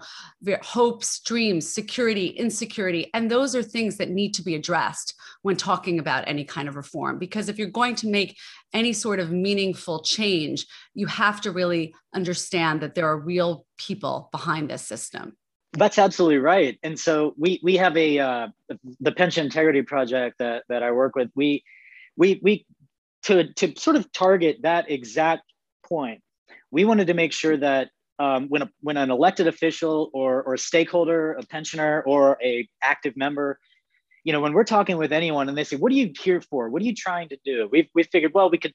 hopes 0.61 1.19
dreams 1.19 1.67
security 1.67 2.27
insecurity 2.27 3.11
and 3.13 3.29
those 3.29 3.57
are 3.57 3.61
things 3.61 3.97
that 3.97 4.09
need 4.09 4.33
to 4.33 4.41
be 4.41 4.55
addressed 4.55 5.15
when 5.41 5.57
talking 5.57 5.99
about 5.99 6.23
any 6.27 6.45
kind 6.45 6.69
of 6.69 6.77
reform 6.77 7.19
because 7.19 7.49
if 7.49 7.59
you're 7.59 7.67
going 7.67 7.93
to 7.93 8.07
make 8.07 8.37
any 8.73 8.93
sort 8.93 9.19
of 9.19 9.31
meaningful 9.31 10.03
change 10.03 10.65
you 10.93 11.07
have 11.07 11.41
to 11.41 11.51
really 11.51 11.93
understand 12.13 12.81
that 12.81 12.95
there 12.95 13.07
are 13.07 13.17
real 13.17 13.65
people 13.77 14.29
behind 14.31 14.69
this 14.69 14.85
system. 14.85 15.35
That's 15.73 15.97
absolutely 15.97 16.39
right. 16.39 16.79
And 16.83 16.99
so 16.99 17.33
we 17.37 17.59
we 17.63 17.77
have 17.77 17.95
a 17.95 18.19
uh, 18.19 18.47
the 18.99 19.11
pension 19.11 19.45
integrity 19.45 19.83
project 19.83 20.37
that 20.39 20.63
that 20.69 20.81
i 20.81 20.91
work 20.91 21.15
with. 21.15 21.29
We 21.35 21.63
we 22.17 22.39
we 22.41 22.65
to, 23.23 23.51
to 23.53 23.73
sort 23.79 23.95
of 23.95 24.11
target 24.11 24.57
that 24.63 24.89
exact 24.89 25.43
point, 25.83 26.21
we 26.71 26.85
wanted 26.85 27.07
to 27.07 27.13
make 27.13 27.33
sure 27.33 27.57
that 27.57 27.89
um, 28.19 28.47
when, 28.49 28.63
a, 28.63 28.69
when 28.81 28.97
an 28.97 29.11
elected 29.11 29.47
official 29.47 30.09
or, 30.13 30.43
or 30.43 30.55
a 30.55 30.57
stakeholder, 30.57 31.33
a 31.33 31.43
pensioner, 31.43 32.03
or 32.05 32.37
a 32.43 32.67
active 32.83 33.15
member, 33.15 33.59
you 34.23 34.33
know, 34.33 34.41
when 34.41 34.53
we're 34.53 34.63
talking 34.63 34.97
with 34.97 35.11
anyone 35.11 35.49
and 35.49 35.57
they 35.57 35.63
say, 35.63 35.75
what 35.75 35.91
are 35.91 35.95
you 35.95 36.11
here 36.21 36.41
for? 36.41 36.69
What 36.69 36.81
are 36.81 36.85
you 36.85 36.95
trying 36.95 37.29
to 37.29 37.37
do? 37.45 37.69
We've, 37.71 37.87
we 37.93 38.03
figured, 38.03 38.33
well, 38.33 38.49
we 38.49 38.57
could 38.57 38.73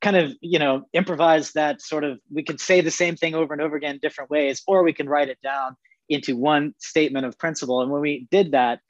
kind 0.00 0.16
of, 0.16 0.32
you 0.40 0.58
know, 0.58 0.84
improvise 0.92 1.52
that 1.52 1.80
sort 1.80 2.04
of, 2.04 2.18
we 2.32 2.42
could 2.42 2.60
say 2.60 2.80
the 2.80 2.90
same 2.90 3.16
thing 3.16 3.34
over 3.34 3.52
and 3.52 3.62
over 3.62 3.76
again, 3.76 3.98
different 4.02 4.30
ways, 4.30 4.62
or 4.66 4.82
we 4.82 4.92
can 4.92 5.08
write 5.08 5.28
it 5.28 5.38
down 5.42 5.76
into 6.08 6.36
one 6.36 6.74
statement 6.78 7.24
of 7.24 7.38
principle. 7.38 7.80
And 7.80 7.90
when 7.90 8.02
we 8.02 8.26
did 8.30 8.52
that, 8.52 8.80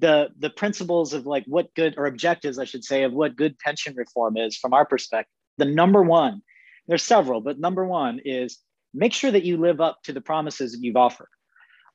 the 0.00 0.28
the 0.38 0.50
principles 0.50 1.12
of 1.12 1.26
like 1.26 1.44
what 1.46 1.72
good 1.74 1.94
or 1.96 2.06
objectives 2.06 2.58
i 2.58 2.64
should 2.64 2.84
say 2.84 3.04
of 3.04 3.12
what 3.12 3.36
good 3.36 3.58
pension 3.58 3.94
reform 3.94 4.36
is 4.36 4.56
from 4.56 4.72
our 4.72 4.84
perspective 4.84 5.30
the 5.58 5.64
number 5.64 6.02
one 6.02 6.40
there's 6.88 7.02
several 7.02 7.40
but 7.40 7.60
number 7.60 7.84
one 7.84 8.20
is 8.24 8.58
make 8.94 9.12
sure 9.12 9.30
that 9.30 9.44
you 9.44 9.56
live 9.56 9.80
up 9.80 9.98
to 10.02 10.12
the 10.12 10.20
promises 10.20 10.72
that 10.72 10.82
you've 10.82 10.96
offered 10.96 11.28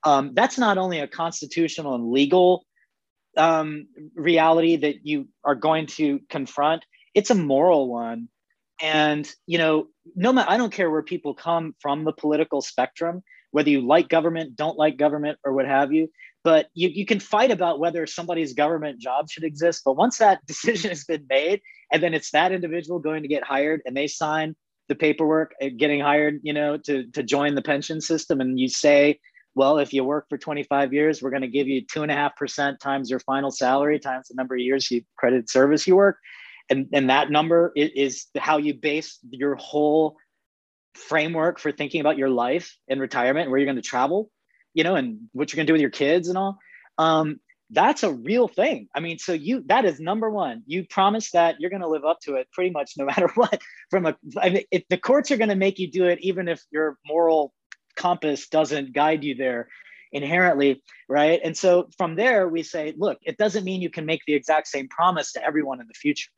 um, 0.03 0.31
that's 0.35 0.59
not 0.59 0.77
only 0.77 0.99
a 0.99 1.07
constitutional 1.07 1.95
and 1.95 2.11
legal 2.11 2.64
um, 3.37 3.87
reality 4.15 4.75
that 4.77 5.05
you 5.05 5.27
are 5.43 5.55
going 5.55 5.87
to 5.87 6.19
confront 6.29 6.85
it's 7.13 7.29
a 7.29 7.35
moral 7.35 7.87
one. 7.87 8.27
And 8.81 9.29
you 9.47 9.57
know 9.57 9.87
no 10.15 10.33
matter 10.33 10.51
i 10.51 10.57
don't 10.57 10.73
care 10.73 10.91
where 10.91 11.01
people 11.01 11.33
come 11.33 11.73
from 11.79 12.03
the 12.03 12.11
political 12.11 12.61
spectrum 12.61 13.23
whether 13.51 13.69
you 13.69 13.79
like 13.79 14.09
government 14.09 14.57
don't 14.57 14.77
like 14.77 14.97
government 14.97 15.39
or 15.45 15.53
what 15.53 15.65
have 15.65 15.93
you 15.93 16.09
but 16.45 16.67
you, 16.75 16.89
you 16.89 17.07
can 17.07 17.19
fight 17.19 17.49
about 17.49 17.79
whether 17.79 18.05
somebody's 18.05 18.53
government 18.53 18.99
job 18.99 19.31
should 19.31 19.43
exist. 19.43 19.81
But 19.83 19.97
once 19.97 20.19
that 20.19 20.45
decision 20.47 20.89
has 20.89 21.03
been 21.03 21.25
made 21.27 21.59
and 21.91 22.01
then 22.01 22.13
it's 22.13 22.31
that 22.31 22.51
individual 22.51 22.99
going 22.99 23.23
to 23.23 23.27
get 23.27 23.43
hired 23.43 23.81
and 23.85 23.97
they 23.97 24.07
sign 24.07 24.55
the 24.87 24.95
paperwork 24.95 25.55
uh, 25.61 25.69
getting 25.75 25.99
hired 25.99 26.39
you 26.43 26.53
know 26.53 26.77
to, 26.77 27.07
to 27.11 27.23
join 27.23 27.55
the 27.55 27.61
pension 27.61 27.99
system 27.99 28.39
and 28.39 28.59
you 28.59 28.67
say 28.67 29.19
well 29.55 29.79
if 29.79 29.93
you 29.93 30.03
work 30.03 30.27
for 30.29 30.37
25 30.37 30.93
years 30.93 31.21
we're 31.21 31.29
going 31.29 31.41
to 31.41 31.47
give 31.47 31.67
you 31.67 31.81
two 31.81 32.03
and 32.03 32.11
a 32.11 32.15
half 32.15 32.35
percent 32.35 32.79
times 32.79 33.09
your 33.09 33.19
final 33.19 33.51
salary 33.51 33.99
times 33.99 34.27
the 34.27 34.35
number 34.35 34.55
of 34.55 34.61
years 34.61 34.91
you 34.91 35.01
credit 35.17 35.49
service 35.49 35.87
you 35.87 35.95
work. 35.95 36.17
And 36.69 36.87
and 36.93 37.09
that 37.09 37.29
number 37.29 37.71
is, 37.75 37.91
is 37.95 38.25
how 38.37 38.57
you 38.57 38.73
base 38.73 39.19
your 39.29 39.55
whole 39.55 40.17
framework 40.95 41.59
for 41.59 41.71
thinking 41.71 42.01
about 42.01 42.17
your 42.17 42.29
life 42.29 42.75
and 42.87 42.99
retirement 42.99 43.49
where 43.49 43.59
you're 43.59 43.67
going 43.67 43.75
to 43.75 43.81
travel 43.81 44.31
you 44.73 44.83
know 44.83 44.95
and 44.95 45.19
what 45.33 45.51
you're 45.51 45.57
going 45.57 45.67
to 45.67 45.69
do 45.69 45.73
with 45.73 45.81
your 45.81 45.89
kids 45.89 46.27
and 46.27 46.37
all. 46.37 46.57
Um, 46.97 47.39
that's 47.71 48.03
a 48.03 48.13
real 48.13 48.47
thing. 48.47 48.87
I 48.95 48.99
mean 48.99 49.17
so 49.17 49.33
you 49.33 49.63
that 49.67 49.85
is 49.85 49.99
number 49.99 50.29
one. 50.29 50.63
You 50.67 50.85
promise 50.87 51.31
that 51.31 51.55
you're 51.59 51.71
going 51.71 51.81
to 51.81 51.87
live 51.87 52.05
up 52.05 52.19
to 52.21 52.35
it 52.35 52.47
pretty 52.51 52.71
much 52.71 52.93
no 52.97 53.05
matter 53.11 53.29
what 53.35 53.61
from 53.89 54.05
a 54.05 54.15
I 54.39 54.49
mean, 54.49 54.63
if 54.71 54.83
the 54.89 54.97
courts 54.97 55.31
are 55.31 55.37
going 55.37 55.49
to 55.49 55.55
make 55.55 55.79
you 55.79 55.89
do 55.89 56.05
it 56.05 56.19
even 56.21 56.47
if 56.47 56.61
your 56.71 56.97
moral 57.07 57.53
compass 57.95 58.47
doesn't 58.47 58.93
guide 58.93 59.23
you 59.23 59.35
there 59.35 59.67
inherently 60.11 60.81
right 61.09 61.41
and 61.43 61.57
so 61.57 61.89
from 61.97 62.15
there 62.15 62.47
we 62.47 62.63
say 62.63 62.93
look 62.97 63.17
it 63.23 63.37
doesn't 63.37 63.65
mean 63.65 63.81
you 63.81 63.89
can 63.89 64.05
make 64.05 64.21
the 64.25 64.33
exact 64.33 64.67
same 64.67 64.87
promise 64.87 65.33
to 65.33 65.43
everyone 65.43 65.81
in 65.81 65.87
the 65.87 65.93
future 65.93 66.29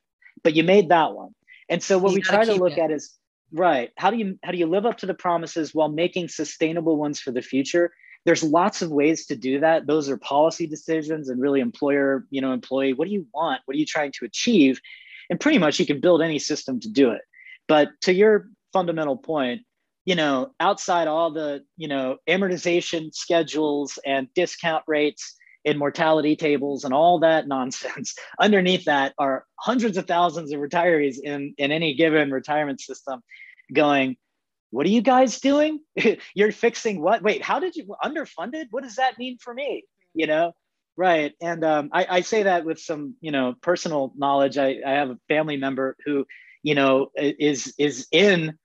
but 0.42 0.54
you 0.54 0.62
made 0.62 0.88
that 0.88 1.14
one. 1.14 1.34
And 1.68 1.82
so 1.82 1.98
what 1.98 2.10
you 2.10 2.16
we 2.16 2.22
try 2.22 2.44
to 2.44 2.54
look 2.54 2.72
it. 2.72 2.78
at 2.78 2.90
is 2.90 3.14
right, 3.52 3.90
how 3.96 4.10
do 4.10 4.16
you 4.16 4.38
how 4.42 4.52
do 4.52 4.58
you 4.58 4.66
live 4.66 4.86
up 4.86 4.98
to 4.98 5.06
the 5.06 5.14
promises 5.14 5.74
while 5.74 5.88
making 5.88 6.28
sustainable 6.28 6.96
ones 6.96 7.20
for 7.20 7.30
the 7.30 7.42
future? 7.42 7.92
There's 8.24 8.42
lots 8.42 8.82
of 8.82 8.90
ways 8.90 9.26
to 9.26 9.36
do 9.36 9.60
that. 9.60 9.86
Those 9.86 10.08
are 10.08 10.16
policy 10.16 10.66
decisions 10.66 11.28
and 11.28 11.40
really 11.40 11.60
employer, 11.60 12.26
you 12.30 12.40
know, 12.40 12.52
employee, 12.52 12.92
what 12.92 13.06
do 13.06 13.14
you 13.14 13.26
want? 13.32 13.60
What 13.64 13.76
are 13.76 13.78
you 13.78 13.86
trying 13.86 14.12
to 14.18 14.24
achieve? 14.24 14.80
And 15.30 15.38
pretty 15.38 15.58
much 15.58 15.78
you 15.78 15.86
can 15.86 16.00
build 16.00 16.20
any 16.20 16.38
system 16.38 16.80
to 16.80 16.88
do 16.90 17.10
it. 17.10 17.22
But 17.68 17.90
to 18.02 18.12
your 18.12 18.48
fundamental 18.72 19.16
point, 19.16 19.62
you 20.08 20.14
know, 20.14 20.50
outside 20.58 21.06
all 21.06 21.30
the, 21.30 21.62
you 21.76 21.86
know, 21.86 22.16
amortization 22.26 23.14
schedules 23.14 23.98
and 24.06 24.26
discount 24.32 24.82
rates, 24.86 25.36
and 25.66 25.78
mortality 25.78 26.34
tables 26.34 26.84
and 26.84 26.94
all 26.94 27.18
that 27.18 27.46
nonsense. 27.56 28.14
Underneath 28.40 28.86
that 28.86 29.12
are 29.18 29.44
hundreds 29.60 29.98
of 29.98 30.06
thousands 30.06 30.50
of 30.50 30.60
retirees 30.60 31.18
in, 31.22 31.52
in 31.58 31.72
any 31.72 31.94
given 31.94 32.30
retirement 32.30 32.80
system 32.80 33.20
going, 33.70 34.16
What 34.70 34.86
are 34.86 34.90
you 34.90 35.02
guys 35.02 35.40
doing? 35.40 35.80
You're 36.34 36.52
fixing 36.52 37.02
what? 37.02 37.22
Wait, 37.22 37.42
how 37.42 37.58
did 37.58 37.76
you 37.76 37.94
underfunded? 38.02 38.68
What 38.70 38.84
does 38.84 38.96
that 38.96 39.18
mean 39.18 39.36
for 39.38 39.52
me? 39.52 39.84
You 40.14 40.26
know? 40.26 40.52
Right. 40.96 41.34
And 41.42 41.62
um, 41.66 41.90
I, 41.92 42.06
I 42.08 42.20
say 42.22 42.44
that 42.44 42.64
with 42.64 42.80
some, 42.80 43.14
you 43.20 43.30
know, 43.30 43.56
personal 43.60 44.14
knowledge. 44.16 44.56
I, 44.56 44.76
I 44.86 44.92
have 44.92 45.10
a 45.10 45.18
family 45.28 45.58
member 45.58 45.96
who, 46.06 46.24
you 46.62 46.74
know, 46.74 47.10
is 47.14 47.74
is 47.76 48.08
in 48.10 48.56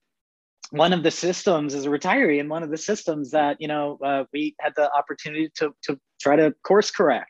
one 0.74 0.92
of 0.92 1.04
the 1.04 1.12
systems 1.12 1.76
as 1.76 1.86
a 1.86 1.90
retiree 1.90 2.40
and 2.40 2.50
one 2.50 2.64
of 2.64 2.72
the 2.72 2.78
systems 2.78 3.30
that 3.30 3.58
you 3.60 3.68
know 3.68 4.00
uh, 4.04 4.24
we 4.34 4.56
had 4.60 4.74
the 4.76 4.92
opportunity 4.92 5.50
to 5.56 5.72
to 5.84 6.00
try 6.20 6.36
to 6.36 6.52
course 6.64 6.90
correct 6.90 7.30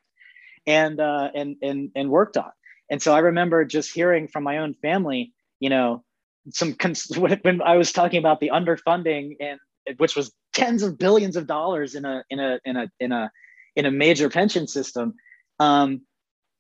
and 0.66 1.02
uh, 1.02 1.30
and 1.36 1.58
and 1.62 1.92
and 1.94 2.10
worked 2.10 2.38
on. 2.38 2.52
And 2.90 3.02
so 3.02 3.14
I 3.14 3.20
remember 3.20 3.66
just 3.66 3.94
hearing 3.94 4.30
from 4.30 4.44
my 4.44 4.60
own 4.60 4.76
family, 4.76 5.34
you 5.60 5.70
know, 5.70 6.06
some 6.52 6.74
cons- 6.74 7.12
when 7.18 7.62
I 7.62 7.76
was 7.76 7.92
talking 7.92 8.20
about 8.20 8.40
the 8.40 8.52
underfunding 8.54 9.36
and 9.42 9.60
which 9.98 10.16
was 10.16 10.32
tens 10.54 10.82
of 10.82 10.98
billions 10.98 11.36
of 11.36 11.46
dollars 11.46 11.96
in 11.96 12.06
a 12.06 12.24
in 12.30 12.40
a 12.40 12.60
in 12.64 12.78
a 12.78 12.92
in 13.02 13.12
a 13.12 13.30
in 13.76 13.86
a 13.86 13.92
major 13.92 14.30
pension 14.30 14.68
system. 14.68 15.16
Um, 15.60 16.04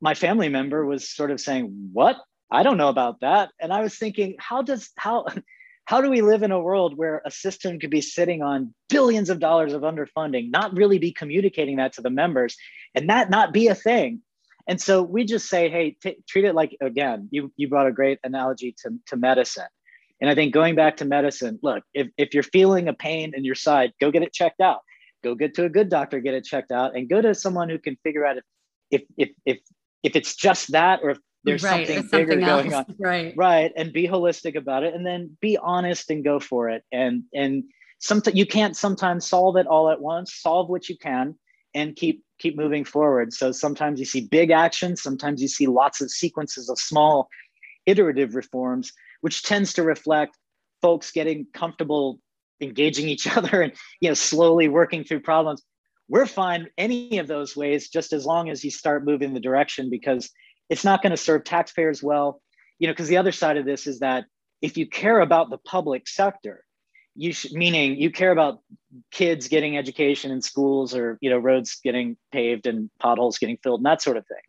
my 0.01 0.15
family 0.15 0.49
member 0.49 0.85
was 0.85 1.09
sort 1.09 1.31
of 1.31 1.39
saying, 1.39 1.91
"What? 1.93 2.17
I 2.51 2.63
don't 2.63 2.75
know 2.75 2.89
about 2.89 3.21
that." 3.21 3.51
And 3.61 3.71
I 3.71 3.79
was 3.79 3.95
thinking, 3.95 4.35
how 4.37 4.63
does 4.63 4.89
how 4.97 5.27
how 5.85 6.01
do 6.01 6.09
we 6.09 6.21
live 6.21 6.43
in 6.43 6.51
a 6.51 6.59
world 6.59 6.97
where 6.97 7.21
a 7.25 7.31
system 7.31 7.79
could 7.79 7.89
be 7.89 8.01
sitting 8.01 8.41
on 8.41 8.73
billions 8.89 9.29
of 9.29 9.39
dollars 9.39 9.73
of 9.73 9.81
underfunding, 9.81 10.49
not 10.49 10.73
really 10.75 10.97
be 10.97 11.11
communicating 11.11 11.77
that 11.77 11.93
to 11.93 12.01
the 12.01 12.09
members, 12.09 12.55
and 12.95 13.09
that 13.09 13.29
not 13.29 13.53
be 13.53 13.67
a 13.67 13.75
thing? 13.75 14.21
And 14.67 14.79
so 14.79 15.03
we 15.03 15.25
just 15.25 15.49
say, 15.49 15.69
hey, 15.69 15.97
t- 16.01 16.23
treat 16.27 16.45
it 16.45 16.55
like 16.55 16.77
again. 16.81 17.27
You 17.31 17.51
you 17.57 17.67
brought 17.67 17.87
a 17.87 17.91
great 17.91 18.19
analogy 18.23 18.75
to 18.83 18.91
to 19.07 19.17
medicine, 19.17 19.67
and 20.21 20.29
I 20.29 20.35
think 20.35 20.53
going 20.53 20.75
back 20.75 20.97
to 20.97 21.05
medicine, 21.05 21.59
look, 21.61 21.83
if 21.93 22.07
if 22.17 22.33
you're 22.33 22.43
feeling 22.43 22.87
a 22.87 22.93
pain 22.93 23.33
in 23.35 23.43
your 23.43 23.55
side, 23.55 23.91
go 23.99 24.09
get 24.09 24.23
it 24.23 24.33
checked 24.33 24.61
out. 24.61 24.79
Go 25.21 25.35
get 25.35 25.53
to 25.55 25.65
a 25.65 25.69
good 25.69 25.89
doctor, 25.89 26.19
get 26.19 26.33
it 26.33 26.45
checked 26.45 26.71
out, 26.71 26.95
and 26.95 27.09
go 27.09 27.21
to 27.21 27.35
someone 27.35 27.69
who 27.69 27.77
can 27.77 27.97
figure 28.03 28.25
out 28.25 28.37
if 28.37 28.43
if 28.89 29.01
if 29.17 29.29
if, 29.45 29.57
if 30.03 30.15
it's 30.15 30.35
just 30.35 30.71
that 30.71 31.01
or 31.03 31.11
if 31.11 31.17
there's 31.43 31.63
right, 31.63 31.87
something 31.87 32.07
bigger 32.09 32.41
something 32.41 32.69
going 32.69 32.73
on. 32.73 32.85
Right. 32.99 33.33
Right 33.35 33.71
and 33.75 33.91
be 33.91 34.07
holistic 34.07 34.55
about 34.55 34.83
it 34.83 34.93
and 34.93 35.05
then 35.05 35.37
be 35.41 35.57
honest 35.57 36.09
and 36.09 36.23
go 36.23 36.39
for 36.39 36.69
it 36.69 36.83
and 36.91 37.23
and 37.33 37.63
sometimes 37.99 38.35
you 38.35 38.45
can't 38.45 38.75
sometimes 38.75 39.27
solve 39.27 39.57
it 39.57 39.67
all 39.67 39.89
at 39.89 40.01
once 40.01 40.33
solve 40.33 40.69
what 40.69 40.89
you 40.89 40.97
can 40.97 41.35
and 41.73 41.95
keep 41.95 42.23
keep 42.39 42.57
moving 42.57 42.83
forward. 42.83 43.33
So 43.33 43.51
sometimes 43.51 43.99
you 43.99 44.05
see 44.05 44.27
big 44.27 44.51
actions 44.51 45.01
sometimes 45.01 45.41
you 45.41 45.47
see 45.47 45.67
lots 45.67 46.01
of 46.01 46.11
sequences 46.11 46.69
of 46.69 46.79
small 46.79 47.29
iterative 47.85 48.35
reforms 48.35 48.93
which 49.21 49.43
tends 49.43 49.73
to 49.73 49.83
reflect 49.83 50.37
folks 50.81 51.11
getting 51.11 51.47
comfortable 51.53 52.19
engaging 52.61 53.09
each 53.09 53.27
other 53.37 53.61
and 53.61 53.73
you 53.99 54.09
know 54.09 54.13
slowly 54.13 54.67
working 54.67 55.03
through 55.03 55.21
problems. 55.21 55.61
We're 56.09 56.25
fine 56.25 56.67
any 56.77 57.17
of 57.17 57.27
those 57.27 57.55
ways 57.55 57.89
just 57.89 58.13
as 58.13 58.25
long 58.25 58.49
as 58.49 58.63
you 58.63 58.71
start 58.71 59.05
moving 59.05 59.33
the 59.33 59.39
direction 59.39 59.89
because 59.89 60.29
it's 60.69 60.83
not 60.83 61.01
going 61.01 61.11
to 61.11 61.17
serve 61.17 61.43
taxpayers 61.43 62.01
well. 62.01 62.41
You 62.79 62.87
know 62.87 62.93
because 62.93 63.07
the 63.07 63.17
other 63.17 63.31
side 63.31 63.57
of 63.57 63.65
this 63.65 63.87
is 63.87 63.99
that 63.99 64.25
if 64.61 64.77
you 64.77 64.87
care 64.87 65.19
about 65.19 65.49
the 65.49 65.57
public 65.57 66.07
sector 66.07 66.63
you 67.15 67.31
should 67.31 67.51
meaning 67.53 67.95
you 67.95 68.11
care 68.11 68.31
about 68.31 68.59
kids 69.11 69.47
getting 69.47 69.77
education 69.77 70.31
in 70.31 70.41
schools 70.41 70.95
or 70.95 71.17
you 71.21 71.29
know 71.29 71.37
roads 71.37 71.79
getting 71.83 72.17
paved 72.31 72.65
and 72.65 72.89
potholes 72.99 73.37
getting 73.37 73.57
filled 73.57 73.79
and 73.79 73.85
that 73.85 74.01
sort 74.01 74.17
of 74.17 74.25
thing 74.27 74.41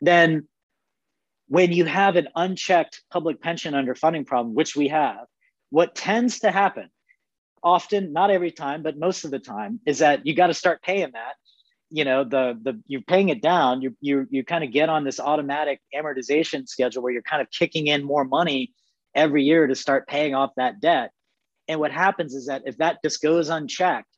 then 0.00 0.48
when 1.48 1.72
you 1.72 1.84
have 1.84 2.16
an 2.16 2.28
unchecked 2.34 3.02
public 3.10 3.40
pension 3.40 3.74
underfunding 3.74 4.26
problem 4.26 4.54
which 4.54 4.74
we 4.74 4.88
have 4.88 5.26
what 5.70 5.94
tends 5.94 6.40
to 6.40 6.50
happen 6.50 6.88
often 7.62 8.12
not 8.12 8.30
every 8.30 8.50
time 8.50 8.82
but 8.82 8.98
most 8.98 9.24
of 9.24 9.30
the 9.30 9.38
time 9.38 9.80
is 9.84 9.98
that 9.98 10.26
you 10.26 10.34
got 10.34 10.46
to 10.46 10.54
start 10.54 10.82
paying 10.82 11.10
that 11.12 11.34
you 11.90 12.04
know 12.04 12.24
the 12.24 12.58
the 12.62 12.80
you're 12.86 13.00
paying 13.02 13.30
it 13.30 13.40
down 13.40 13.80
you 13.80 13.96
you 14.00 14.26
you 14.30 14.44
kind 14.44 14.62
of 14.62 14.72
get 14.72 14.88
on 14.88 15.04
this 15.04 15.18
automatic 15.18 15.80
amortization 15.94 16.68
schedule 16.68 17.02
where 17.02 17.12
you're 17.12 17.22
kind 17.22 17.40
of 17.40 17.50
kicking 17.50 17.86
in 17.86 18.04
more 18.04 18.24
money 18.24 18.72
every 19.14 19.44
year 19.44 19.66
to 19.66 19.74
start 19.74 20.06
paying 20.06 20.34
off 20.34 20.50
that 20.56 20.80
debt. 20.80 21.10
And 21.66 21.80
what 21.80 21.90
happens 21.90 22.34
is 22.34 22.46
that 22.46 22.62
if 22.66 22.76
that 22.78 22.98
just 23.02 23.22
goes 23.22 23.48
unchecked 23.48 24.14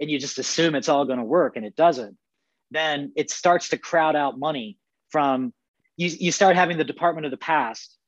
and 0.00 0.10
you 0.10 0.18
just 0.18 0.38
assume 0.38 0.74
it's 0.74 0.88
all 0.88 1.04
going 1.04 1.18
to 1.18 1.24
work 1.24 1.56
and 1.56 1.64
it 1.64 1.76
doesn't 1.76 2.16
then 2.70 3.12
it 3.16 3.30
starts 3.30 3.68
to 3.68 3.78
crowd 3.78 4.16
out 4.16 4.38
money 4.38 4.78
from 5.10 5.52
you 5.96 6.08
you 6.08 6.32
start 6.32 6.56
having 6.56 6.78
the 6.78 6.84
department 6.84 7.26
of 7.26 7.30
the 7.30 7.36
past 7.36 7.98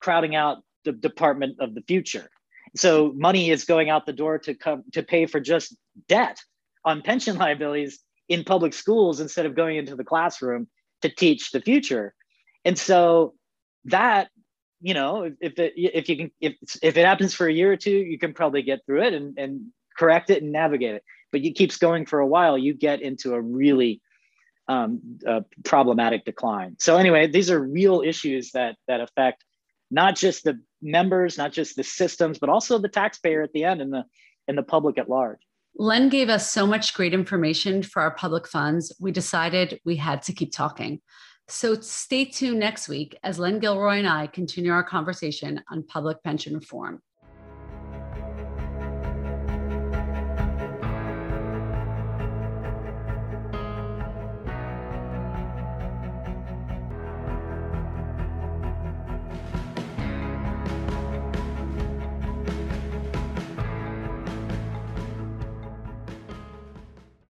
crowding 0.00 0.34
out 0.34 0.58
the 0.84 0.92
department 0.92 1.56
of 1.60 1.74
the 1.74 1.82
future. 1.82 2.28
So 2.76 3.12
money 3.16 3.50
is 3.50 3.64
going 3.64 3.90
out 3.90 4.06
the 4.06 4.12
door 4.12 4.38
to 4.40 4.54
come 4.54 4.84
to 4.92 5.02
pay 5.02 5.26
for 5.26 5.40
just 5.40 5.76
debt 6.08 6.38
on 6.84 7.02
pension 7.02 7.36
liabilities 7.44 8.00
in 8.30 8.44
public 8.44 8.72
schools 8.72 9.20
instead 9.20 9.44
of 9.44 9.54
going 9.54 9.76
into 9.76 9.96
the 9.96 10.04
classroom 10.04 10.68
to 11.02 11.10
teach 11.10 11.50
the 11.50 11.60
future. 11.60 12.14
And 12.64 12.78
so 12.78 13.34
that, 13.86 14.28
you 14.80 14.94
know, 14.94 15.30
if 15.40 15.58
it, 15.58 15.72
if 15.76 16.08
you 16.08 16.16
can, 16.16 16.30
if, 16.40 16.54
if 16.80 16.96
it 16.96 17.04
happens 17.04 17.34
for 17.34 17.46
a 17.46 17.52
year 17.52 17.72
or 17.72 17.76
two, 17.76 17.90
you 17.90 18.18
can 18.18 18.32
probably 18.32 18.62
get 18.62 18.86
through 18.86 19.02
it 19.02 19.14
and, 19.14 19.36
and 19.36 19.66
correct 19.98 20.30
it 20.30 20.42
and 20.42 20.52
navigate 20.52 20.94
it. 20.94 21.04
But 21.32 21.42
it 21.42 21.56
keeps 21.56 21.76
going 21.76 22.06
for 22.06 22.20
a 22.20 22.26
while, 22.26 22.56
you 22.56 22.72
get 22.72 23.02
into 23.02 23.34
a 23.34 23.40
really 23.40 24.00
um, 24.68 25.18
problematic 25.64 26.24
decline. 26.24 26.76
So 26.78 26.96
anyway, 26.96 27.26
these 27.26 27.50
are 27.50 27.60
real 27.60 28.02
issues 28.02 28.52
that 28.52 28.76
that 28.86 29.00
affect 29.00 29.44
not 29.90 30.14
just 30.14 30.44
the 30.44 30.60
members, 30.80 31.36
not 31.36 31.52
just 31.52 31.74
the 31.74 31.82
systems, 31.82 32.38
but 32.38 32.48
also 32.48 32.78
the 32.78 32.88
taxpayer 32.88 33.42
at 33.42 33.52
the 33.52 33.64
end 33.64 33.80
and 33.80 33.92
the 33.92 34.04
and 34.46 34.56
the 34.56 34.62
public 34.62 34.98
at 34.98 35.08
large. 35.08 35.40
Len 35.76 36.08
gave 36.08 36.28
us 36.28 36.50
so 36.50 36.66
much 36.66 36.94
great 36.94 37.14
information 37.14 37.82
for 37.82 38.02
our 38.02 38.14
public 38.14 38.46
funds, 38.46 38.94
we 39.00 39.12
decided 39.12 39.80
we 39.84 39.96
had 39.96 40.22
to 40.22 40.32
keep 40.32 40.52
talking. 40.52 41.00
So 41.48 41.74
stay 41.74 42.26
tuned 42.26 42.60
next 42.60 42.88
week 42.88 43.18
as 43.22 43.38
Len 43.38 43.58
Gilroy 43.58 43.98
and 43.98 44.08
I 44.08 44.26
continue 44.26 44.72
our 44.72 44.84
conversation 44.84 45.62
on 45.70 45.86
public 45.86 46.22
pension 46.22 46.54
reform. 46.54 47.00